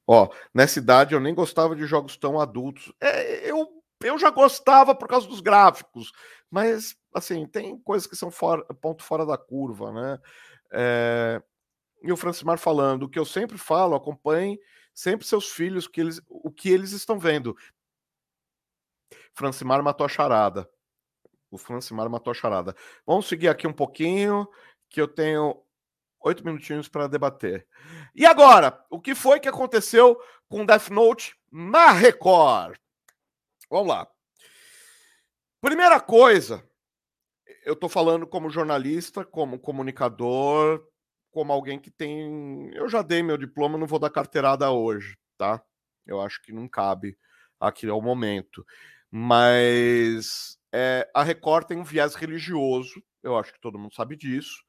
[0.07, 2.93] Ó, nessa idade eu nem gostava de jogos tão adultos.
[3.01, 3.69] É, eu,
[4.05, 6.13] eu já gostava por causa dos gráficos,
[6.49, 8.31] mas assim, tem coisas que são
[8.81, 10.19] ponto fora da curva, né?
[10.71, 11.43] É,
[12.03, 14.61] e o Francimar falando, o que eu sempre falo, acompanhe
[14.95, 17.57] sempre seus filhos, que eles, o que eles estão vendo.
[19.37, 20.69] Francimar matou a charada.
[21.51, 22.75] O Francimar matou a charada.
[23.07, 24.49] Vamos seguir aqui um pouquinho,
[24.89, 25.63] que eu tenho
[26.21, 27.67] oito minutinhos para debater.
[28.15, 30.19] E agora, o que foi que aconteceu
[30.49, 32.79] com Death Note na Record?
[33.71, 34.09] Vamos lá.
[35.61, 36.67] Primeira coisa,
[37.65, 40.83] eu estou falando como jornalista, como comunicador,
[41.31, 42.71] como alguém que tem.
[42.75, 45.63] Eu já dei meu diploma, não vou dar carteirada hoje, tá?
[46.07, 47.19] Eu acho que não cabe
[47.61, 48.65] aqui ao momento.
[49.11, 54.65] Mas é, a Record tem um viés religioso, eu acho que todo mundo sabe disso.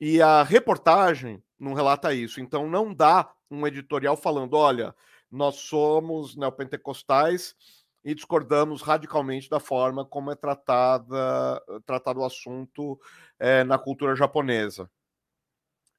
[0.00, 2.40] E a reportagem não relata isso.
[2.40, 4.94] Então não dá um editorial falando: olha,
[5.30, 7.54] nós somos neopentecostais
[8.02, 12.98] e discordamos radicalmente da forma como é tratada, tratado o assunto
[13.38, 14.90] é, na cultura japonesa.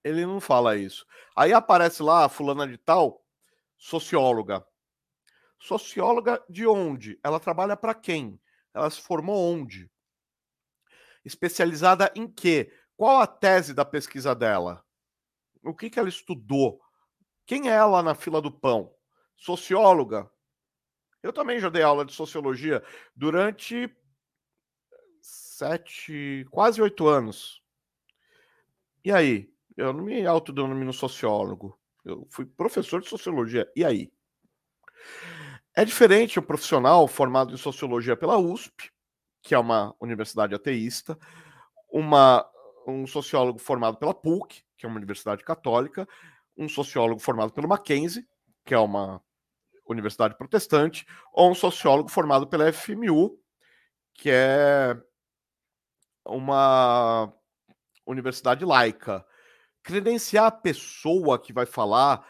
[0.03, 1.05] Ele não fala isso.
[1.35, 3.23] Aí aparece lá a fulana de tal,
[3.77, 4.65] socióloga.
[5.61, 7.19] Socióloga de onde?
[7.23, 8.41] Ela trabalha para quem?
[8.73, 9.91] Ela se formou onde?
[11.23, 12.73] Especializada em quê?
[12.97, 14.83] Qual a tese da pesquisa dela?
[15.63, 16.81] O que, que ela estudou?
[17.45, 18.91] Quem é ela na fila do pão?
[19.35, 20.31] Socióloga?
[21.21, 22.83] Eu também já dei aula de sociologia
[23.15, 23.95] durante
[25.21, 27.61] sete, quase oito anos.
[29.05, 29.53] E aí?
[29.77, 31.79] Eu não me autodenomino sociólogo.
[32.03, 33.71] Eu fui professor de sociologia.
[33.75, 34.11] E aí?
[35.73, 38.91] É diferente o profissional formado em sociologia pela USP,
[39.41, 41.17] que é uma universidade ateísta,
[41.89, 42.45] uma,
[42.85, 46.07] um sociólogo formado pela PUC, que é uma universidade católica,
[46.57, 48.27] um sociólogo formado pelo Mackenzie,
[48.65, 49.21] que é uma
[49.87, 53.39] universidade protestante, ou um sociólogo formado pela FMU,
[54.13, 54.95] que é
[56.25, 57.33] uma
[58.05, 59.25] universidade laica.
[59.81, 62.27] Credenciar a pessoa que vai falar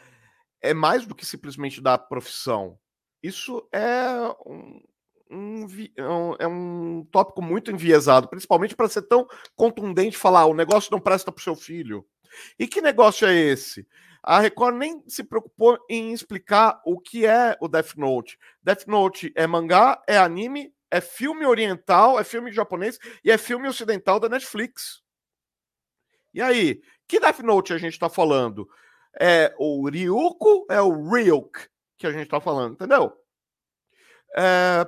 [0.60, 2.78] é mais do que simplesmente dar profissão.
[3.22, 4.08] Isso é
[4.44, 4.82] um,
[5.30, 5.66] um,
[5.96, 11.00] é um é tópico muito enviesado, principalmente para ser tão contundente falar: o negócio não
[11.00, 12.04] presta para o seu filho.
[12.58, 13.86] E que negócio é esse?
[14.22, 18.38] A Record nem se preocupou em explicar o que é o Death Note.
[18.62, 23.68] Death Note é mangá, é anime, é filme oriental, é filme japonês e é filme
[23.68, 25.02] ocidental da Netflix.
[26.32, 28.68] E aí, que Death Note a gente tá falando?
[29.20, 31.68] É o Ryuko, é o Ryuk
[32.02, 33.12] que a gente tá falando, entendeu?
[34.36, 34.84] É...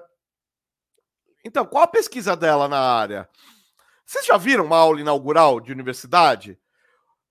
[1.44, 3.28] Então, qual a pesquisa dela na área?
[4.04, 6.58] Vocês já viram uma aula inaugural de universidade?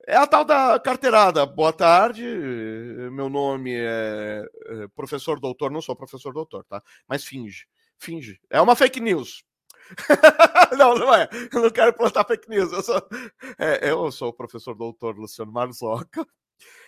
[0.07, 1.45] É a tal da carteirada.
[1.45, 2.23] Boa tarde,
[3.11, 6.81] meu nome é, é professor doutor, não sou professor doutor, tá?
[7.07, 7.67] Mas finge,
[7.97, 8.39] finge.
[8.49, 9.43] É uma fake news.
[10.77, 11.27] não, não é.
[11.51, 12.71] Eu não quero plantar fake news.
[12.71, 13.07] Eu sou,
[13.59, 16.25] é, eu sou o professor doutor Luciano Marzoca.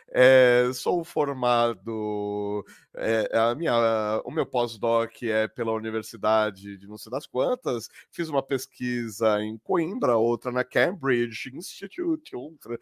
[0.09, 2.65] É, sou formado.
[2.95, 7.89] É, a minha, o meu pós-doc é pela Universidade de não sei das quantas.
[8.11, 12.77] Fiz uma pesquisa em Coimbra, outra na Cambridge Institute, outra.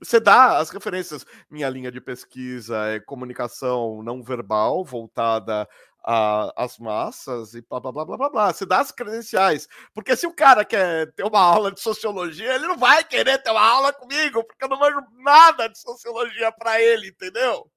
[0.00, 1.24] Você dá as referências.
[1.48, 5.68] Minha linha de pesquisa é comunicação não verbal, voltada
[6.04, 8.52] a, as massas e blá blá blá blá blá blá.
[8.52, 9.66] Você dá as credenciais.
[9.94, 13.50] Porque se o cara quer ter uma aula de sociologia, ele não vai querer ter
[13.50, 17.70] uma aula comigo, porque eu não manjo nada de sociologia para ele, entendeu?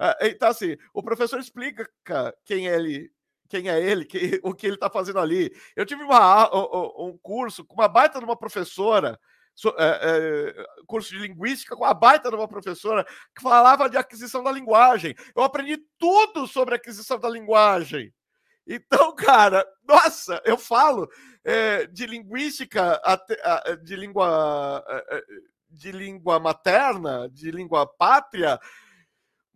[0.00, 1.90] É, então, assim, o professor explica
[2.44, 3.10] quem ele,
[3.48, 5.52] quem é ele, que, o que ele está fazendo ali.
[5.74, 6.48] Eu tive uma,
[7.02, 9.18] um curso com uma baita de uma professora
[9.78, 13.04] é, é, curso de linguística com a baita de uma professora
[13.34, 15.14] que falava de aquisição da linguagem.
[15.34, 18.12] Eu aprendi tudo sobre aquisição da linguagem.
[18.66, 21.08] Então, cara, nossa, eu falo
[21.44, 23.00] é, de linguística,
[23.82, 24.84] de língua,
[25.70, 28.60] de língua materna, de língua pátria,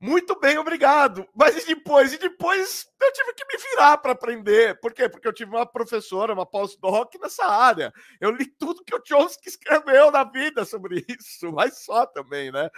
[0.02, 1.28] muito bem, obrigado.
[1.32, 2.12] Mas e depois?
[2.12, 4.80] E depois eu tive que me virar para aprender.
[4.80, 5.08] Por quê?
[5.08, 7.92] Porque eu tive uma professora, uma pós-doc nessa área.
[8.20, 12.68] Eu li tudo que o Chomsky escreveu na vida sobre isso, mas só também, né?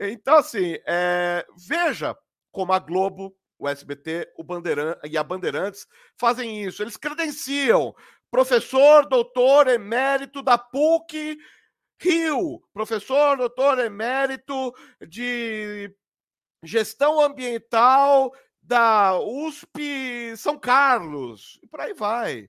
[0.00, 1.46] Então, assim, é...
[1.68, 2.16] veja
[2.50, 4.96] como a Globo, o SBT o Bandeiran...
[5.04, 5.86] e a Bandeirantes
[6.18, 6.82] fazem isso.
[6.82, 7.94] Eles credenciam
[8.28, 11.38] professor, doutor, emérito da PUC
[12.00, 14.74] Rio, professor, doutor, emérito
[15.06, 15.94] de
[16.62, 18.32] gestão ambiental
[18.62, 22.48] da USP São Carlos, e por aí vai.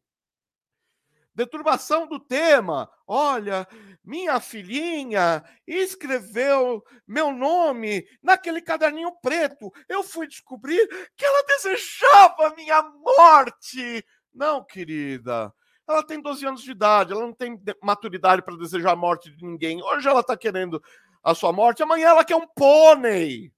[1.33, 2.89] Deturbação do tema.
[3.07, 3.65] Olha,
[4.03, 9.71] minha filhinha escreveu meu nome naquele caderninho preto.
[9.87, 10.85] Eu fui descobrir
[11.15, 14.05] que ela desejava minha morte.
[14.33, 15.53] Não, querida.
[15.87, 19.43] Ela tem 12 anos de idade, ela não tem maturidade para desejar a morte de
[19.43, 19.81] ninguém.
[19.81, 20.81] Hoje ela está querendo
[21.23, 23.51] a sua morte, amanhã ela quer um pônei.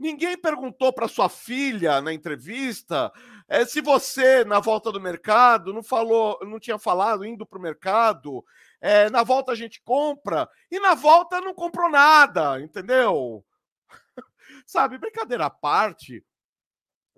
[0.00, 3.12] Ninguém perguntou para sua filha na entrevista
[3.46, 7.60] é, se você, na volta do mercado, não falou, não tinha falado indo para o
[7.60, 8.44] mercado.
[8.80, 13.44] É, na volta a gente compra e na volta não comprou nada, entendeu?
[14.64, 16.24] Sabe, brincadeira à parte.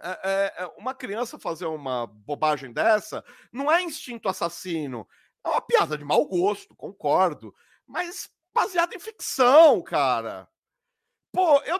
[0.00, 3.22] É, é, uma criança fazer uma bobagem dessa
[3.52, 5.06] não é instinto assassino.
[5.44, 7.54] É uma piada de mau gosto, concordo.
[7.86, 10.48] Mas baseada em ficção, cara.
[11.30, 11.78] Pô, eu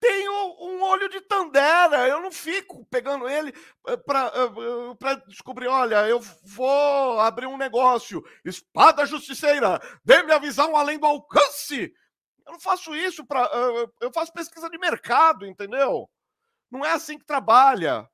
[0.00, 3.52] tenho um olho de Tandera, eu não fico pegando ele
[3.86, 10.38] eh, para eh, eh, descobrir, olha, eu vou abrir um negócio, espada justiceira, dê-me a
[10.38, 11.92] visão além do alcance.
[12.46, 13.48] Eu não faço isso para,
[14.00, 16.10] eu faço pesquisa de mercado, entendeu?
[16.70, 18.08] Não é assim que trabalha.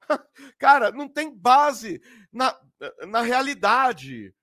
[0.58, 2.02] Cara, não tem base
[2.32, 2.58] na,
[3.06, 4.34] na realidade.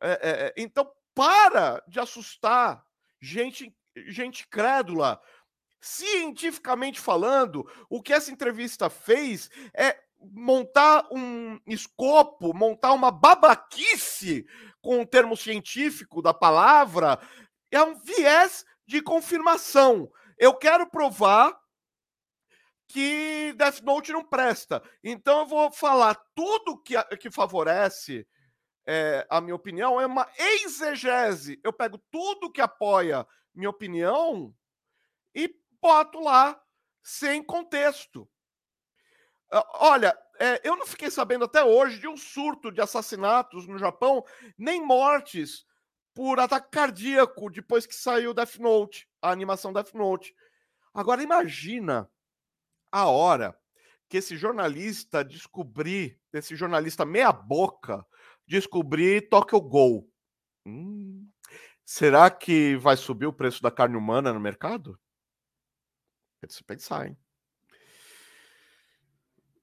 [0.00, 2.84] É, é, então, para de assustar
[3.20, 3.74] gente,
[4.06, 5.20] gente crédula
[5.84, 14.46] cientificamente falando, o que essa entrevista fez é montar um escopo, montar uma babaquice
[14.80, 17.20] com o termo científico da palavra,
[17.70, 20.10] é um viés de confirmação.
[20.38, 21.54] Eu quero provar
[22.88, 24.82] que Death Note não presta.
[25.02, 28.26] Então eu vou falar tudo que, que favorece
[28.86, 31.60] é, a minha opinião é uma exegese.
[31.62, 34.54] Eu pego tudo que apoia minha opinião
[35.84, 36.58] boto lá
[37.02, 38.26] sem contexto.
[39.74, 44.24] Olha, é, eu não fiquei sabendo até hoje de um surto de assassinatos no Japão,
[44.56, 45.66] nem mortes
[46.14, 50.34] por ataque cardíaco depois que saiu Death Note, a animação Death Note.
[50.94, 52.10] Agora imagina
[52.90, 53.54] a hora
[54.08, 58.06] que esse jornalista descobrir, esse jornalista meia boca,
[58.46, 60.10] descobrir Tokyo Gol.
[60.64, 61.28] Hum,
[61.84, 64.98] será que vai subir o preço da carne humana no mercado?
[66.44, 67.16] É se pensar, hein?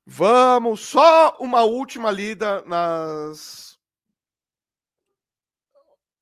[0.03, 3.79] Vamos, só uma última lida nas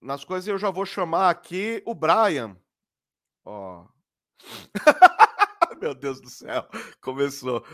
[0.02, 0.48] nas coisas.
[0.50, 2.58] Eu já vou chamar aqui o Brian.
[3.46, 3.88] Ó.
[5.80, 6.68] Meu Deus do céu,
[7.00, 7.66] começou.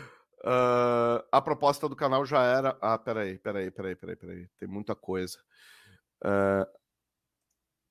[0.44, 2.78] Uh, a proposta do canal já era.
[2.80, 4.48] Ah, peraí, peraí, peraí, peraí, peraí.
[4.58, 5.38] Tem muita coisa.
[6.24, 6.64] Uh,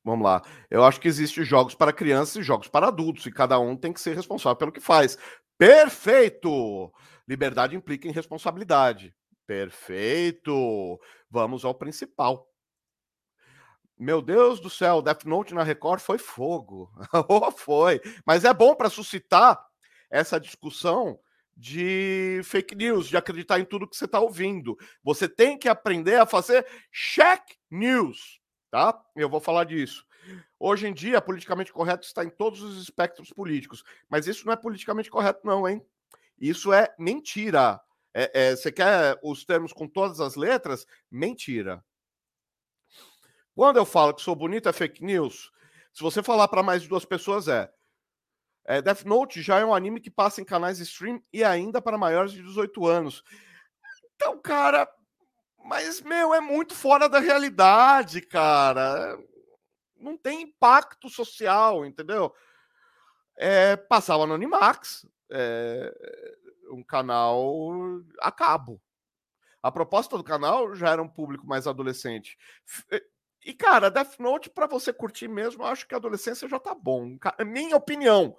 [0.06, 0.41] vamos lá.
[0.70, 3.91] Eu acho que existem jogos para crianças e jogos para adultos, e cada um tem
[3.91, 5.18] que ser responsável pelo que faz.
[5.58, 6.93] Perfeito!
[7.28, 9.14] Liberdade implica em responsabilidade.
[9.47, 10.99] Perfeito!
[11.30, 12.47] Vamos ao principal.
[13.97, 16.91] Meu Deus do céu, Death Note na Record foi fogo.
[17.28, 18.01] oh, foi.
[18.26, 19.60] Mas é bom para suscitar
[20.10, 21.18] essa discussão
[21.56, 24.78] de fake news, de acreditar em tudo que você está ouvindo.
[25.03, 27.41] Você tem que aprender a fazer check
[27.72, 28.41] news,
[28.76, 29.01] tá?
[29.15, 30.05] Eu vou falar disso.
[30.59, 34.57] Hoje em dia, politicamente correto está em todos os espectros políticos, mas isso não é
[34.57, 35.82] politicamente correto, não, hein?
[36.38, 37.80] Isso é mentira.
[38.13, 40.86] É, é, você quer os termos com todas as letras?
[41.09, 41.82] Mentira.
[43.55, 45.53] Quando eu falo que sou bonito é fake news,
[45.93, 47.71] se você falar para mais de duas pessoas é,
[48.65, 51.97] é, Death Note já é um anime que passa em canais stream e ainda para
[51.97, 53.23] maiores de 18 anos.
[54.15, 54.86] Então, cara,
[55.66, 59.18] mas meu, é muito fora da realidade, cara.
[59.97, 62.32] Não tem impacto social, entendeu?
[63.36, 65.91] É, passava no Animax, é,
[66.70, 67.72] um canal
[68.22, 68.80] a cabo.
[69.61, 72.38] A proposta do canal já era um público mais adolescente.
[73.43, 76.76] E, cara, Death Note, para você curtir mesmo, eu acho que a adolescência já tá
[76.76, 77.18] bom.
[77.43, 78.38] Minha opinião.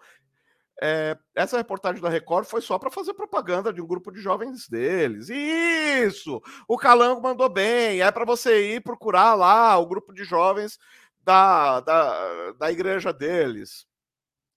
[0.83, 4.68] É, essa reportagem da Record foi só para fazer propaganda de um grupo de jovens
[4.68, 5.29] deles.
[5.31, 6.43] Isso!
[6.68, 8.03] O Calango mandou bem.
[8.03, 10.79] É para você ir procurar lá o grupo de jovens
[11.22, 13.87] da, da, da igreja deles.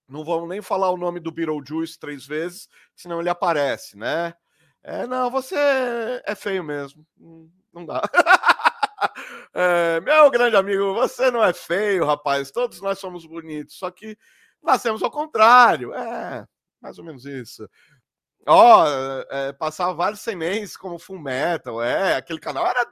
[0.07, 4.33] Não vamos nem falar o nome do Beetlejuice três vezes, senão ele aparece, né?
[4.83, 5.55] É, não, você
[6.25, 7.05] é feio mesmo.
[7.19, 8.01] Hum, não dá.
[9.53, 12.51] É, meu grande amigo, você não é feio, rapaz.
[12.51, 14.17] Todos nós somos bonitos, só que
[14.61, 15.93] nascemos ao contrário.
[15.93, 16.45] É,
[16.81, 17.69] mais ou menos isso.
[18.47, 22.87] Ó, oh, é, passava vários semenes como Full Metal, é, aquele canal era.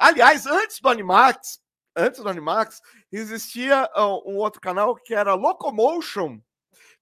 [0.00, 1.60] Aliás, antes do Animax,
[1.94, 2.80] antes do Animax,
[3.12, 3.88] existia
[4.24, 6.40] um outro canal que era Locomotion,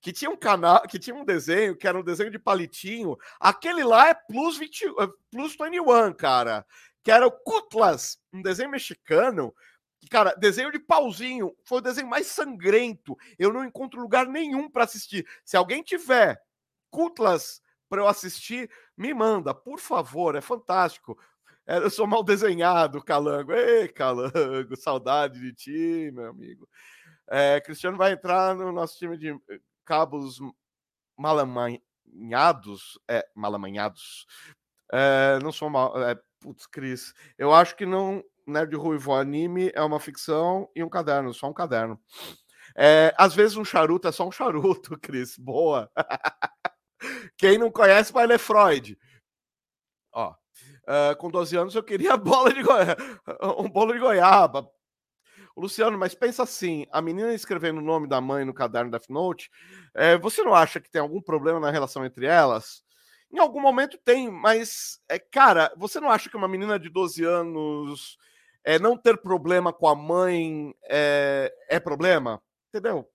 [0.01, 3.16] que tinha um canal, que tinha um desenho, que era um desenho de palitinho.
[3.41, 4.85] Aquele lá é Plus 20,
[5.31, 6.66] Plus 21, cara
[7.05, 9.55] que era o Cutlas, um desenho mexicano.
[10.11, 13.16] Cara, desenho de pauzinho, foi o desenho mais sangrento.
[13.38, 15.26] Eu não encontro lugar nenhum para assistir.
[15.44, 16.40] Se alguém tiver
[16.90, 21.18] Cutlas para eu assistir, me manda, por favor, é fantástico.
[21.66, 23.52] É, eu sou mal desenhado, Calango.
[23.52, 24.32] Ei, Calango,
[24.76, 26.68] saudade de ti, meu amigo.
[27.28, 30.38] É, Cristiano vai entrar no nosso time de eh, cabos
[31.16, 32.98] malamanhados.
[33.09, 34.26] É, malamanhados.
[34.92, 36.00] É, não sou mal.
[36.02, 38.22] É, Putz, Cris, eu acho que não.
[38.47, 42.01] Nerd Ruivo anime é uma ficção e um caderno, só um caderno.
[42.76, 45.36] É, às vezes um charuto é só um charuto, Cris.
[45.38, 45.90] Boa.
[47.36, 48.99] Quem não conhece vai ler Freud.
[50.12, 52.61] Ó, uh, com 12 anos eu queria bola de
[53.59, 54.68] um bolo de goiaba.
[55.57, 59.51] Luciano, mas pensa assim: a menina escrevendo o nome da mãe no caderno Death Note,
[59.95, 62.82] é, você não acha que tem algum problema na relação entre elas?
[63.32, 67.24] Em algum momento tem, mas, é, cara, você não acha que uma menina de 12
[67.24, 68.16] anos
[68.64, 72.42] é, não ter problema com a mãe é, é problema?
[72.68, 73.08] Entendeu?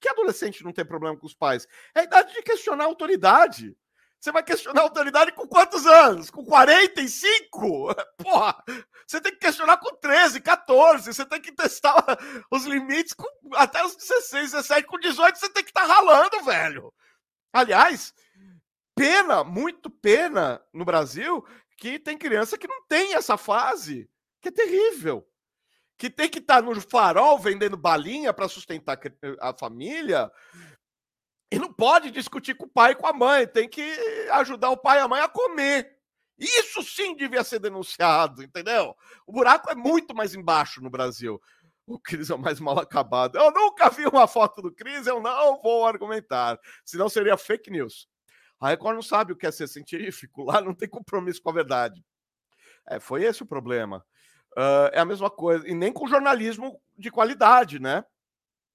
[0.00, 1.66] Que adolescente não tem problema com os pais?
[1.94, 3.76] É a idade de questionar a autoridade.
[4.18, 6.30] Você vai questionar a autoridade com quantos anos?
[6.30, 7.94] Com 45?
[8.18, 8.62] Porra!
[9.06, 11.14] Você tem que questionar com 13, 14.
[11.14, 12.04] Você tem que testar
[12.50, 14.86] os limites com, até os 16, 17.
[14.86, 16.92] Com 18 você tem que estar tá ralando, velho.
[17.52, 18.12] Aliás,
[18.94, 21.44] pena, muito pena no Brasil
[21.78, 24.08] que tem criança que não tem essa fase,
[24.40, 25.26] que é terrível.
[25.98, 28.98] Que tem que estar tá no farol vendendo balinha para sustentar
[29.40, 30.30] a família
[31.52, 33.82] e não pode discutir com o pai e com a mãe, tem que
[34.32, 35.98] ajudar o pai e a mãe a comer.
[36.38, 38.96] Isso sim devia ser denunciado, entendeu?
[39.26, 41.40] O buraco é muito mais embaixo no Brasil.
[41.86, 43.36] O Cris é o mais mal acabado.
[43.36, 46.58] Eu nunca vi uma foto do Cris, eu não vou argumentar.
[46.84, 48.08] Senão seria fake news.
[48.60, 51.54] A Record não sabe o que é ser científico, lá não tem compromisso com a
[51.54, 52.04] verdade.
[52.88, 54.06] É, foi esse o problema.
[54.56, 58.04] Uh, é a mesma coisa, e nem com jornalismo de qualidade, né?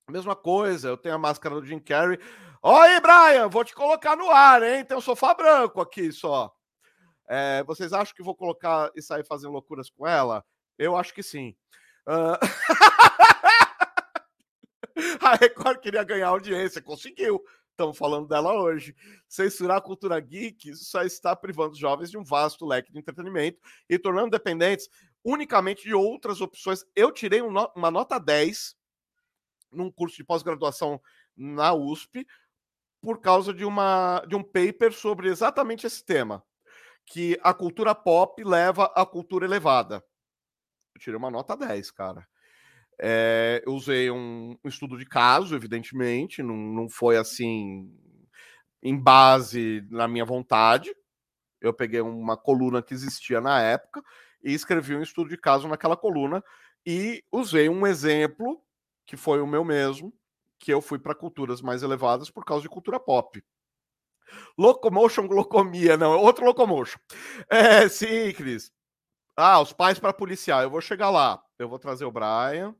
[0.09, 2.19] Mesma coisa, eu tenho a máscara do Jim Carrey.
[2.61, 4.85] Oi, Brian, vou te colocar no ar, hein?
[4.85, 6.53] Tem um sofá branco aqui só.
[7.27, 10.45] É, vocês acham que vou colocar e sair fazendo loucuras com ela?
[10.77, 11.55] Eu acho que sim.
[12.07, 12.37] Uh...
[15.21, 17.43] a Record queria ganhar audiência, conseguiu.
[17.71, 18.95] Estamos falando dela hoje.
[19.27, 23.59] Censurar a cultura geek só está privando os jovens de um vasto leque de entretenimento
[23.89, 24.87] e tornando dependentes
[25.25, 26.85] unicamente de outras opções.
[26.95, 28.75] Eu tirei uma nota 10
[29.71, 31.01] num curso de pós-graduação
[31.35, 32.25] na USP
[33.01, 36.43] por causa de, uma, de um paper sobre exatamente esse tema,
[37.05, 40.03] que a cultura pop leva à cultura elevada.
[40.93, 42.27] Eu tirei uma nota 10, cara.
[42.99, 47.91] É, eu usei um, um, estudo de caso, evidentemente, não, não foi assim
[48.81, 50.95] em base na minha vontade.
[51.59, 54.01] Eu peguei uma coluna que existia na época
[54.43, 56.43] e escrevi um estudo de caso naquela coluna
[56.85, 58.61] e usei um exemplo
[59.05, 60.13] que foi o meu mesmo,
[60.59, 63.43] que eu fui para culturas mais elevadas por causa de cultura pop.
[64.57, 66.97] Locomotion, glocomia, não, outro locomotion.
[67.49, 68.71] É, sim, Cris.
[69.37, 71.41] Ah, os pais para policial, eu vou chegar lá.
[71.59, 72.73] Eu vou trazer o Brian.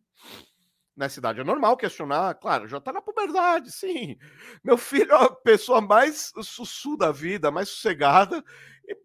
[0.96, 4.18] Na cidade é normal questionar, claro, já tá na puberdade, sim.
[4.64, 8.42] Meu filho é a pessoa mais sussu da vida, mais sossegada.
[8.88, 8.98] E,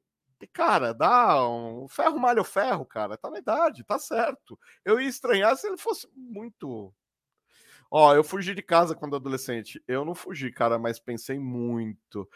[0.46, 3.16] cara, dá um ferro malha o ferro, cara.
[3.16, 4.58] Tá na idade, tá certo.
[4.84, 6.94] Eu ia estranhar se ele fosse muito.
[7.90, 9.82] Ó, eu fugi de casa quando adolescente.
[9.86, 12.28] Eu não fugi, cara, mas pensei muito.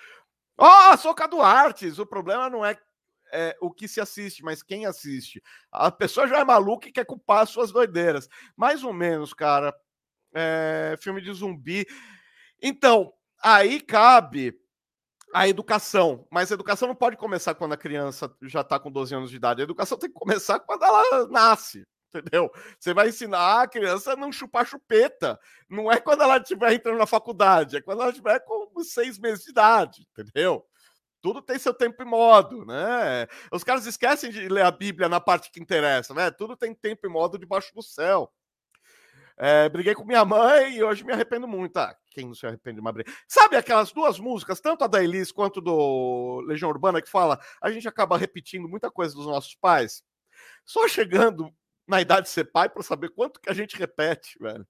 [0.59, 1.99] Ó, oh, sou Cadu Artes.
[1.99, 2.77] O problema não é
[3.33, 5.43] é, o que se assiste, mas quem assiste.
[5.73, 8.29] A pessoa já é maluca e quer culpar as suas doideiras.
[8.57, 9.75] Mais ou menos, cara.
[10.33, 11.87] É, filme de zumbi.
[12.63, 14.57] Então, aí cabe
[15.35, 16.27] a educação.
[16.31, 19.37] Mas a educação não pode começar quando a criança já está com 12 anos de
[19.37, 19.61] idade.
[19.61, 21.85] A educação tem que começar quando ela nasce.
[22.15, 22.49] Entendeu?
[22.79, 25.39] Você vai ensinar a criança a não chupar chupeta.
[25.69, 29.45] Não é quando ela estiver entrando na faculdade, é quando ela estiver com seis meses
[29.45, 30.65] de idade, entendeu?
[31.21, 33.27] tudo tem seu tempo e modo, né?
[33.51, 36.31] Os caras esquecem de ler a Bíblia na parte que interessa, né?
[36.31, 38.31] Tudo tem tempo e modo debaixo do céu.
[39.39, 41.79] É, briguei com minha mãe e hoje me arrependo muito.
[41.79, 43.13] Ah, quem não se arrepende de uma briga?
[43.29, 47.71] Sabe aquelas duas músicas, tanto a da Elis quanto do Legião Urbana, que fala a
[47.71, 50.03] gente acaba repetindo muita coisa dos nossos pais?
[50.65, 51.51] Só chegando
[51.87, 54.67] na idade de ser pai para saber quanto que a gente repete, velho.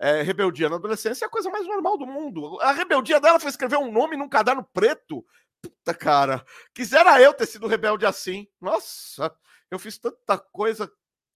[0.00, 2.60] É, rebeldia na adolescência é a coisa mais normal do mundo.
[2.60, 5.24] A rebeldia dela foi escrever um nome num caderno preto
[5.62, 8.48] Puta, cara, quisera eu ter sido rebelde assim.
[8.60, 9.32] Nossa,
[9.70, 10.90] eu fiz tanta coisa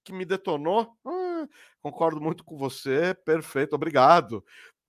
[0.05, 0.97] que me detonou.
[1.07, 1.47] Ah,
[1.81, 4.45] concordo muito com você, perfeito, obrigado.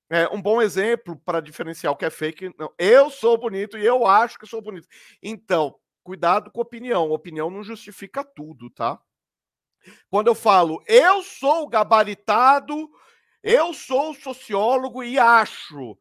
[0.10, 2.54] É um bom exemplo para diferenciar o que é fake.
[2.58, 4.88] Não, eu sou bonito e eu acho que sou bonito.
[5.22, 7.12] Então, cuidado com opinião.
[7.12, 9.00] Opinião não justifica tudo, tá?
[10.10, 12.90] Quando eu falo eu sou gabaritado,
[13.44, 15.98] eu sou sociólogo e acho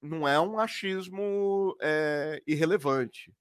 [0.00, 3.32] não é um achismo é, irrelevante.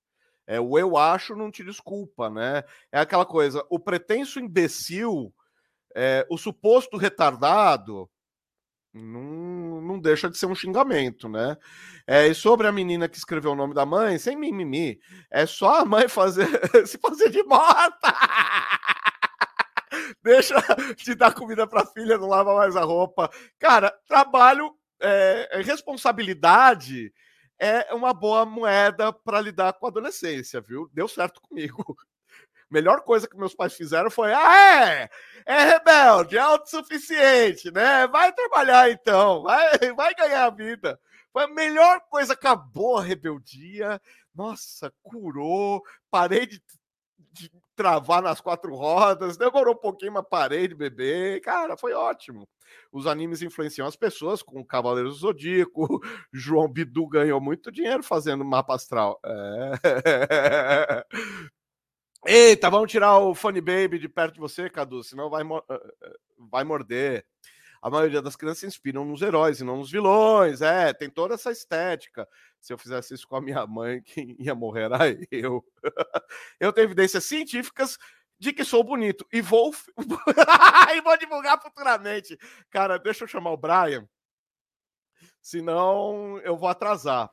[0.45, 2.63] É, o eu acho não te desculpa, né?
[2.91, 5.33] É aquela coisa, o pretenso imbecil,
[5.95, 8.09] é, o suposto retardado,
[8.93, 11.57] não, não deixa de ser um xingamento, né?
[12.05, 14.99] É, e sobre a menina que escreveu o nome da mãe, sem mimimi,
[15.29, 16.47] é só a mãe fazer
[16.87, 18.13] se fazer de morta.
[20.23, 20.55] Deixa
[20.97, 23.29] de dar comida para filha, não lava mais a roupa.
[23.59, 27.13] Cara, trabalho é, é, responsabilidade
[27.59, 30.89] é uma boa moeda para lidar com a adolescência, viu?
[30.93, 31.97] Deu certo comigo.
[32.69, 35.09] Melhor coisa que meus pais fizeram foi: ah, é,
[35.45, 38.07] é rebelde, é autossuficiente, né?
[38.07, 40.99] Vai trabalhar então, vai, vai ganhar a vida.
[41.31, 44.01] Foi a melhor coisa, acabou a rebeldia.
[44.35, 46.61] Nossa, curou, parei de
[47.37, 51.39] de travar nas quatro rodas, demorou um pouquinho, mas parei de beber.
[51.41, 52.47] Cara, foi ótimo.
[52.91, 56.01] Os animes influenciam as pessoas, com Cavaleiros do Zodíaco.
[56.33, 59.19] João Bidu ganhou muito dinheiro fazendo mapa astral.
[59.23, 61.05] É...
[62.29, 66.17] Eita, vamos tirar o Funny Baby de perto de você, Cadu, senão vai, eh, eh,
[66.37, 67.25] vai morder
[67.81, 70.61] a maioria das crianças se inspiram nos heróis e não nos vilões.
[70.61, 72.27] É, tem toda essa estética.
[72.59, 74.97] Se eu fizesse isso com a minha mãe, quem ia morrer era
[75.31, 75.63] eu.
[76.59, 77.97] eu tenho evidências científicas
[78.37, 79.73] de que sou bonito e vou
[80.93, 82.37] e vou divulgar futuramente.
[82.69, 84.05] Cara, deixa eu chamar o Brian,
[85.41, 87.31] senão eu vou atrasar.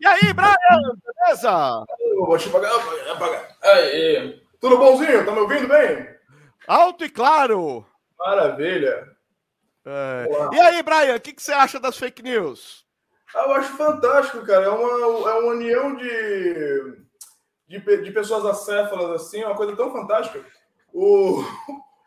[0.00, 1.84] E aí, Brian, beleza?
[2.26, 2.72] Vou te pagar,
[3.18, 3.56] pagar.
[3.62, 5.24] Aí, tudo bonzinho?
[5.24, 6.08] Tá me ouvindo bem?
[6.66, 7.86] Alto e claro.
[8.18, 9.06] Maravilha.
[9.86, 10.28] É.
[10.52, 12.84] E aí, Brian, o que, que, você acha das fake news?
[13.34, 14.66] Ah, eu acho fantástico, cara.
[14.66, 17.04] É uma, é uma união de,
[17.68, 20.44] de, de pessoas acéfalas, assim, é uma coisa tão fantástica.
[20.92, 21.40] O,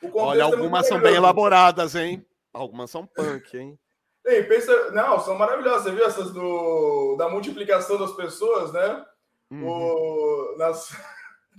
[0.03, 2.25] o Olha, é algumas é são bem elaboradas, hein?
[2.53, 3.79] Algumas são punk, hein?
[4.25, 5.83] Ei, pensa, não, são maravilhosas.
[5.83, 9.05] Você viu essas do, da multiplicação das pessoas, né?
[9.51, 9.67] Uhum.
[9.67, 10.95] O, nas,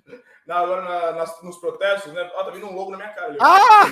[0.47, 2.30] na, agora na, nas, nos protestos, né?
[2.34, 3.36] Ó, tá vindo um logo na minha cara.
[3.38, 3.84] Ah!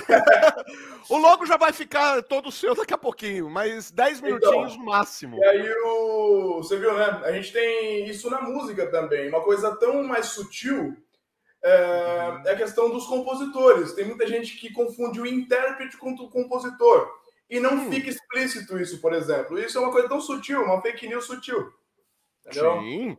[1.07, 4.85] o logo já vai ficar todo seu daqui a pouquinho, mas 10 então, minutinhos no
[4.85, 5.37] máximo.
[5.37, 6.57] E aí o.
[6.57, 7.21] Você viu, né?
[7.23, 9.29] A gente tem isso na música também.
[9.29, 10.97] Uma coisa tão mais sutil
[11.63, 12.47] é, uhum.
[12.47, 13.93] é a questão dos compositores.
[13.93, 17.21] Tem muita gente que confunde o intérprete com o compositor.
[17.47, 17.91] e não hum.
[17.91, 19.59] fica explícito isso, por exemplo.
[19.59, 21.71] Isso é uma coisa tão sutil, uma fake news sutil.
[22.43, 22.79] Entendeu?
[22.79, 23.17] Sim.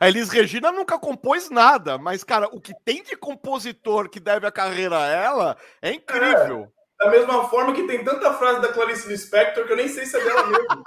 [0.00, 4.46] A Elis Regina nunca compôs nada, mas, cara, o que tem de compositor que deve
[4.46, 6.72] a carreira a ela é incrível.
[7.00, 10.06] É, da mesma forma que tem tanta frase da Clarice Lispector que eu nem sei
[10.06, 10.84] se é dela mesmo.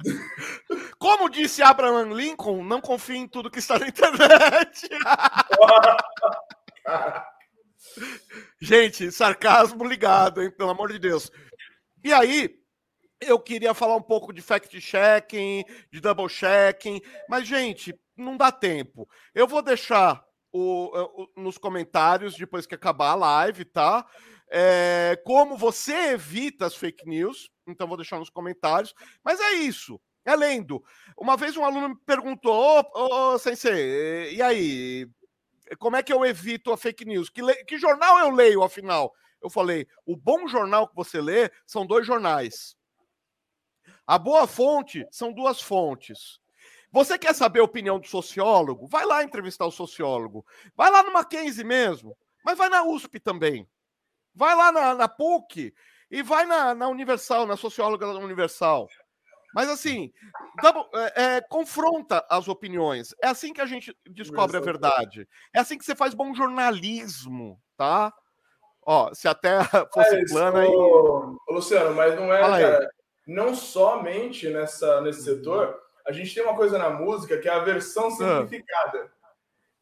[0.98, 4.88] Como disse Abraham Lincoln, não confie em tudo que está na internet.
[8.60, 10.50] Gente, sarcasmo ligado, hein?
[10.50, 11.30] Pelo amor de Deus.
[12.04, 12.59] E aí,
[13.20, 19.08] eu queria falar um pouco de fact-checking, de double-checking, mas, gente, não dá tempo.
[19.34, 24.06] Eu vou deixar o, o, nos comentários, depois que acabar a live, tá?
[24.50, 28.94] É, como você evita as fake news, então vou deixar nos comentários.
[29.24, 30.82] Mas é isso, é lendo.
[31.16, 35.08] Uma vez um aluno me perguntou, ô, oh, oh, sensei, e aí,
[35.78, 37.28] como é que eu evito a fake news?
[37.30, 39.12] Que, que jornal eu leio, afinal?
[39.42, 42.76] Eu falei, o bom jornal que você lê são dois jornais.
[44.10, 46.40] A boa fonte são duas fontes.
[46.90, 48.88] Você quer saber a opinião do sociólogo?
[48.88, 50.44] Vai lá entrevistar o sociólogo.
[50.76, 53.68] Vai lá no Mackenzie mesmo, mas vai na USP também.
[54.34, 55.72] Vai lá na, na PUC
[56.10, 58.88] e vai na, na Universal, na socióloga da Universal.
[59.54, 60.12] Mas assim,
[61.16, 63.14] é, é, confronta as opiniões.
[63.22, 65.28] É assim que a gente descobre a verdade.
[65.54, 68.12] É assim que você faz bom jornalismo, tá?
[68.84, 70.66] Ó, se a Terra fosse é, plana.
[70.66, 71.54] Ô, e...
[71.54, 72.90] Luciano, mas não é, cara,
[73.30, 77.60] não somente nessa, nesse setor, a gente tem uma coisa na música que é a
[77.60, 78.10] versão ah.
[78.10, 79.12] simplificada.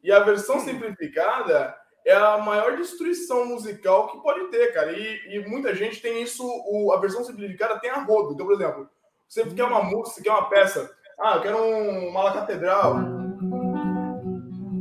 [0.03, 0.59] E a versão hum.
[0.59, 1.75] simplificada
[2.05, 4.91] é a maior destruição musical que pode ter, cara.
[4.91, 8.33] E, e muita gente tem isso, o, a versão simplificada tem a rodo.
[8.33, 8.87] Então, por exemplo,
[9.27, 12.97] você quer uma música, você quer uma peça, ah, eu quero um, uma La Catedral,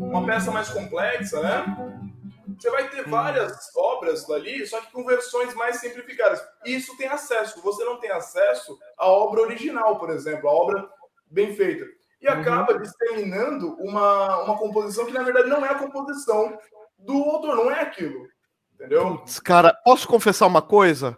[0.01, 1.88] uma peça mais complexa, né?
[2.59, 6.43] Você vai ter várias obras ali, só que com versões mais simplificadas.
[6.65, 7.63] E isso tem acesso.
[7.63, 10.89] Você não tem acesso à obra original, por exemplo, a obra
[11.31, 11.85] bem feita.
[12.21, 12.35] E uhum.
[12.35, 12.83] acaba uhum.
[12.83, 16.59] disseminando uma, uma composição que, na verdade, não é a composição
[16.99, 18.27] do autor, não é aquilo.
[18.75, 19.23] Entendeu?
[19.45, 21.17] cara, posso confessar uma coisa?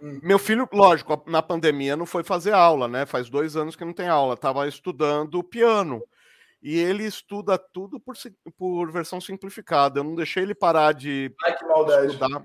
[0.00, 0.18] Hum.
[0.22, 3.04] Meu filho, lógico, na pandemia não foi fazer aula, né?
[3.04, 4.36] Faz dois anos que não tem aula.
[4.36, 6.02] Tava estudando piano
[6.62, 8.14] e ele estuda tudo por,
[8.56, 10.00] por versão simplificada.
[10.00, 12.06] Eu não deixei ele parar de Ai, que maldade.
[12.06, 12.44] estudar.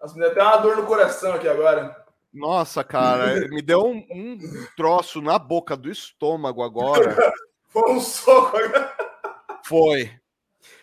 [0.00, 2.04] Nossa, me deu até uma dor no coração aqui agora.
[2.32, 4.38] Nossa, cara, me deu um, um,
[4.76, 7.16] troço na boca do estômago agora.
[7.68, 8.96] Foi um soco agora.
[9.64, 10.04] Foi.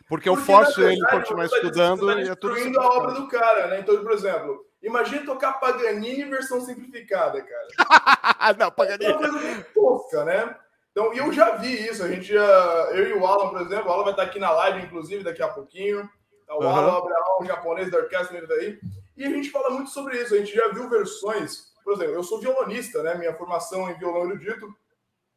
[0.07, 2.89] Porque, Porque eu forço verdade, ele a continuar tá estudando tá e é tudo a
[2.89, 3.79] obra do cara, né?
[3.79, 7.67] Então, por exemplo, imagina tocar Paganini em versão simplificada, cara.
[8.57, 9.11] não, Paganini.
[9.11, 10.55] É uma coisa muito tosca, né?
[10.95, 12.01] Então, e eu já vi isso.
[12.01, 14.49] A gente já, eu e o Alan, por exemplo, o Alan vai estar aqui na
[14.51, 16.09] live, inclusive, daqui a pouquinho.
[16.47, 16.69] Tá, o uhum.
[16.69, 18.79] Alan Abraão, o japonês da orquestra, ele daí.
[19.17, 20.33] E a gente fala muito sobre isso.
[20.33, 21.73] A gente já viu versões.
[21.83, 23.13] Por exemplo, eu sou violonista, né?
[23.15, 24.73] Minha formação em violão erudito.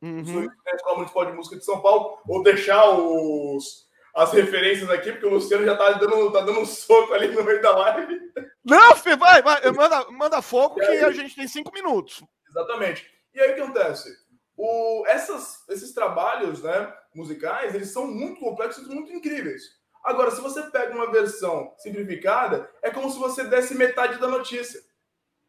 [0.00, 0.24] Uhum.
[0.24, 2.18] Sou da Escola Municipal de Música de São Paulo.
[2.24, 6.66] Vou deixar os, as referências aqui, porque o Luciano já tá dando, tá dando um
[6.66, 8.16] soco ali no meio da live.
[8.64, 12.22] Não, filho, vai, vai, manda, manda fogo que a gente tem cinco minutos.
[12.48, 13.10] Exatamente.
[13.34, 14.27] E aí o que acontece?
[14.58, 19.62] O, essas, esses trabalhos né, musicais, eles são muito complexos e muito incríveis.
[20.04, 24.80] Agora, se você pega uma versão simplificada, é como se você desse metade da notícia.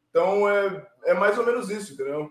[0.10, 2.30] Então, é, é mais ou menos isso, entendeu?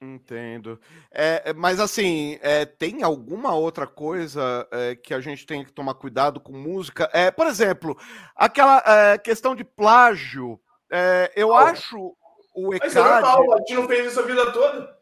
[0.00, 0.80] Entendo.
[1.12, 5.72] É, é mas assim, é, tem alguma outra coisa é, que a gente tem que
[5.72, 7.10] tomar cuidado com música?
[7.12, 7.98] É, por exemplo,
[8.34, 10.58] aquela é, questão de plágio.
[10.90, 11.54] É, eu oh.
[11.54, 12.16] acho
[12.54, 12.94] o ECAD...
[12.94, 14.95] Mas é normal, o Latino fez isso a vida toda.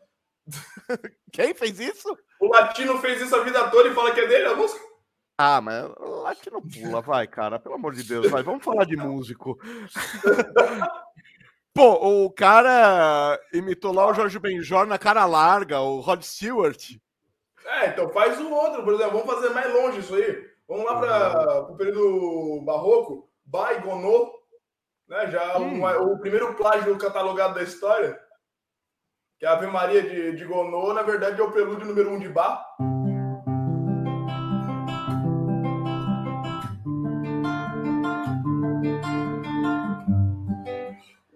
[1.32, 2.16] Quem fez isso?
[2.40, 4.80] O Latino fez isso a vida toda e fala que é dele a música.
[5.36, 9.58] Ah, mas Latino pula, vai, cara, pelo amor de Deus, vai, vamos falar de músico.
[11.74, 16.92] Pô, o cara imitou lá o Jorge Benjor na cara larga, o Rod Stewart.
[17.66, 20.48] É, então faz o outro, por exemplo, vamos fazer mais longe isso aí.
[20.68, 24.32] Vamos lá para o período barroco, Baigonô,
[25.08, 25.30] né?
[25.32, 25.82] Já hum.
[25.82, 28.23] o, o primeiro plágio catalogado da história
[29.44, 32.64] a Ave Maria de, de Gonô, na verdade, é o prelúdio número um de Bach.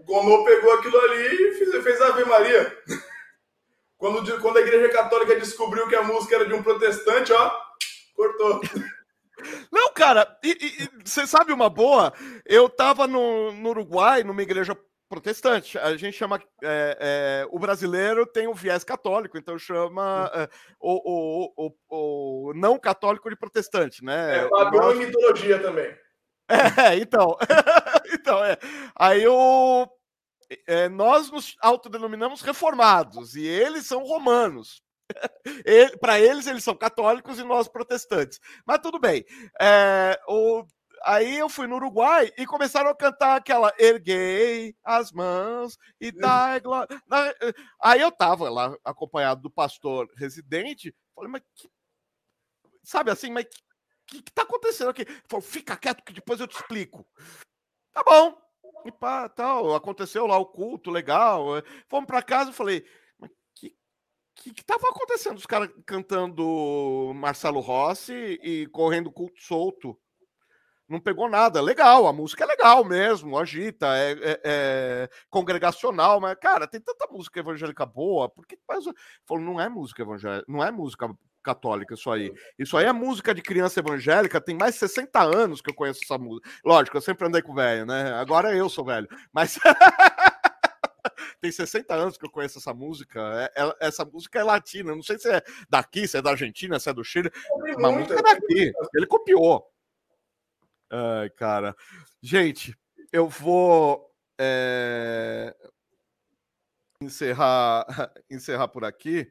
[0.05, 2.77] Gonô pegou aquilo ali e fez, fez a Ave Maria.
[3.99, 7.51] Quando, quando a Igreja Católica descobriu que a música era de um protestante, ó,
[8.15, 8.61] cortou.
[9.73, 10.39] Não, cara,
[11.05, 12.13] você sabe uma boa?
[12.47, 14.77] Eu tava no, no Uruguai, numa igreja
[15.09, 15.79] protestante.
[15.79, 16.41] A gente chama.
[16.63, 20.49] É, é, o brasileiro tem o viés católico, então chama é,
[20.79, 24.45] o, o, o, o, não católico de protestante, né?
[24.45, 25.95] É, padrão e mitologia também.
[26.51, 27.37] É, então.
[28.11, 28.57] então, é.
[28.97, 29.87] Aí o.
[30.67, 34.83] é, nós nos autodenominamos reformados e eles são romanos.
[36.01, 38.41] Para eles, eles são católicos e nós protestantes.
[38.67, 39.27] Mas tudo bem.
[39.61, 40.65] É, o,
[41.03, 46.61] aí eu fui no Uruguai e começaram a cantar aquela Erguei as mãos e dai
[46.61, 46.89] glória.
[47.81, 50.95] Aí eu tava lá acompanhado do pastor residente.
[51.15, 51.71] Falei, mas que.
[52.83, 53.47] Sabe assim, mas
[54.07, 55.05] que, que tá acontecendo aqui?
[55.29, 57.07] Falei, fica quieto que depois eu te explico.
[57.93, 58.37] Tá bom.
[58.87, 59.75] E pá, tal.
[59.75, 61.47] Aconteceu lá o culto, legal.
[61.89, 62.85] Fomos para casa e falei,
[64.39, 65.37] que que estava acontecendo?
[65.37, 69.99] Os caras cantando Marcelo Rossi e correndo culto solto.
[70.89, 71.61] Não pegou nada.
[71.61, 77.07] Legal, a música é legal mesmo, agita, é, é, é congregacional, mas, cara, tem tanta
[77.11, 78.85] música evangélica boa, por que faz.
[79.27, 81.11] Falou, não é música evangélica, não é música
[81.43, 82.33] católica isso aí.
[82.59, 86.01] Isso aí é música de criança evangélica, tem mais de 60 anos que eu conheço
[86.03, 86.49] essa música.
[86.65, 88.13] Lógico, eu sempre andei com velho, né?
[88.15, 89.09] Agora eu sou velho.
[89.33, 89.59] Mas
[91.41, 93.21] tem 60 anos que eu conheço essa música.
[93.55, 94.95] É, é, essa música é latina.
[94.95, 97.31] Não sei se é daqui, se é da Argentina, se é do Chile.
[97.77, 98.73] Uma música é daqui.
[98.95, 99.67] Ele copiou.
[100.91, 101.77] Ai, cara.
[102.23, 102.77] Gente,
[103.13, 105.55] eu vou é...
[107.03, 107.87] encerrar,
[108.31, 109.31] encerrar por aqui,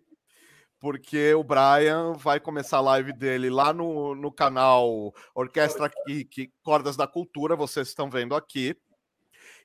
[0.79, 6.95] porque o Brian vai começar a live dele lá no, no canal Orquestra Kik, Cordas
[6.95, 8.75] da Cultura, vocês estão vendo aqui,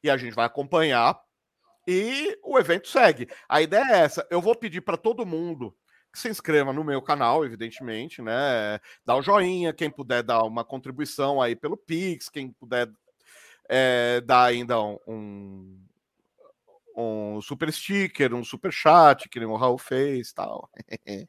[0.03, 1.20] e a gente vai acompanhar
[1.86, 3.28] e o evento segue.
[3.49, 4.26] A ideia é essa.
[4.30, 5.82] Eu vou pedir para todo mundo que
[6.18, 8.78] se inscreva no meu canal, evidentemente, né?
[9.04, 12.90] Dá o um joinha, quem puder dar uma contribuição aí pelo Pix, quem puder
[13.68, 15.78] é, dar ainda um,
[16.96, 20.68] um super sticker, um super chat, que nem o Raul fez tal.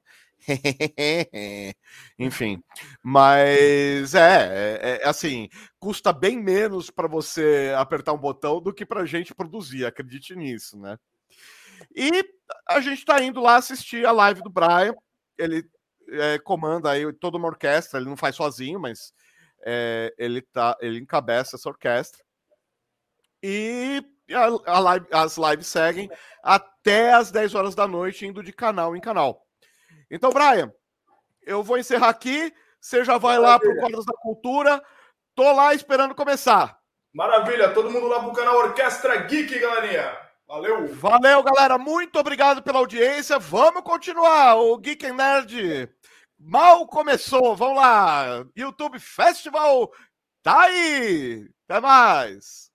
[2.19, 2.61] Enfim,
[3.01, 5.47] mas é, é, é, assim,
[5.79, 10.77] custa bem menos para você apertar um botão do que para gente produzir, acredite nisso,
[10.77, 10.97] né?
[11.95, 12.23] E
[12.67, 14.93] a gente está indo lá assistir a live do Brian,
[15.37, 15.63] ele
[16.09, 19.13] é, comanda aí toda uma orquestra, ele não faz sozinho, mas
[19.65, 22.23] é, ele, tá, ele encabeça essa orquestra.
[23.41, 26.09] E a, a live, as lives seguem
[26.41, 29.45] até as 10 horas da noite, indo de canal em canal.
[30.09, 30.71] Então, Brian,
[31.41, 32.53] eu vou encerrar aqui.
[32.79, 33.51] Você já vai Maravilha.
[33.51, 34.83] lá para o Quadros da Cultura.
[35.35, 36.77] Tô lá esperando começar.
[37.13, 40.22] Maravilha, todo mundo lá pro canal Orquestra Geek, galerinha.
[40.53, 40.87] Valeu.
[40.97, 41.79] Valeu, galera.
[41.79, 43.39] Muito obrigado pela audiência.
[43.39, 44.55] Vamos continuar.
[44.57, 45.89] O Geek Nerd
[46.39, 47.55] mal começou.
[47.55, 48.45] Vamos lá.
[48.55, 49.91] YouTube Festival
[50.43, 51.49] tá aí.
[51.67, 52.71] Até mais.